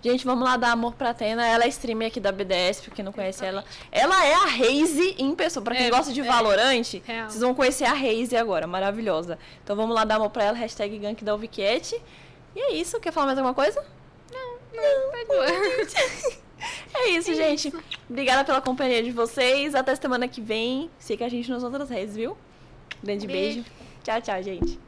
[0.01, 1.45] Gente, vamos lá dar amor pra Atena.
[1.47, 3.63] Ela é streamer aqui da BDS, pra quem não conhece ela.
[3.91, 5.63] Ela é a Raze em pessoa.
[5.63, 6.23] Pra quem É, gosta de é.
[6.23, 7.29] Valorant, Real.
[7.29, 8.65] vocês vão conhecer a Raze agora.
[8.65, 9.37] Maravilhosa.
[9.63, 10.57] Então vamos lá dar amor pra ela.
[10.57, 11.37] Hashtag gank da.
[12.55, 12.99] E é isso.
[12.99, 13.85] Quer falar mais alguma coisa?
[14.31, 14.57] Não,
[15.11, 16.42] tá de boa.
[16.93, 17.73] É isso, gente.
[18.09, 19.75] Obrigada pela companhia de vocês.
[19.75, 20.89] Até semana que vem.
[20.99, 22.37] Siga a gente nas outras redes, viu?
[23.03, 23.63] Grande beijo.
[23.63, 23.71] Beijo.
[24.03, 24.79] Tchau, tchau, gente.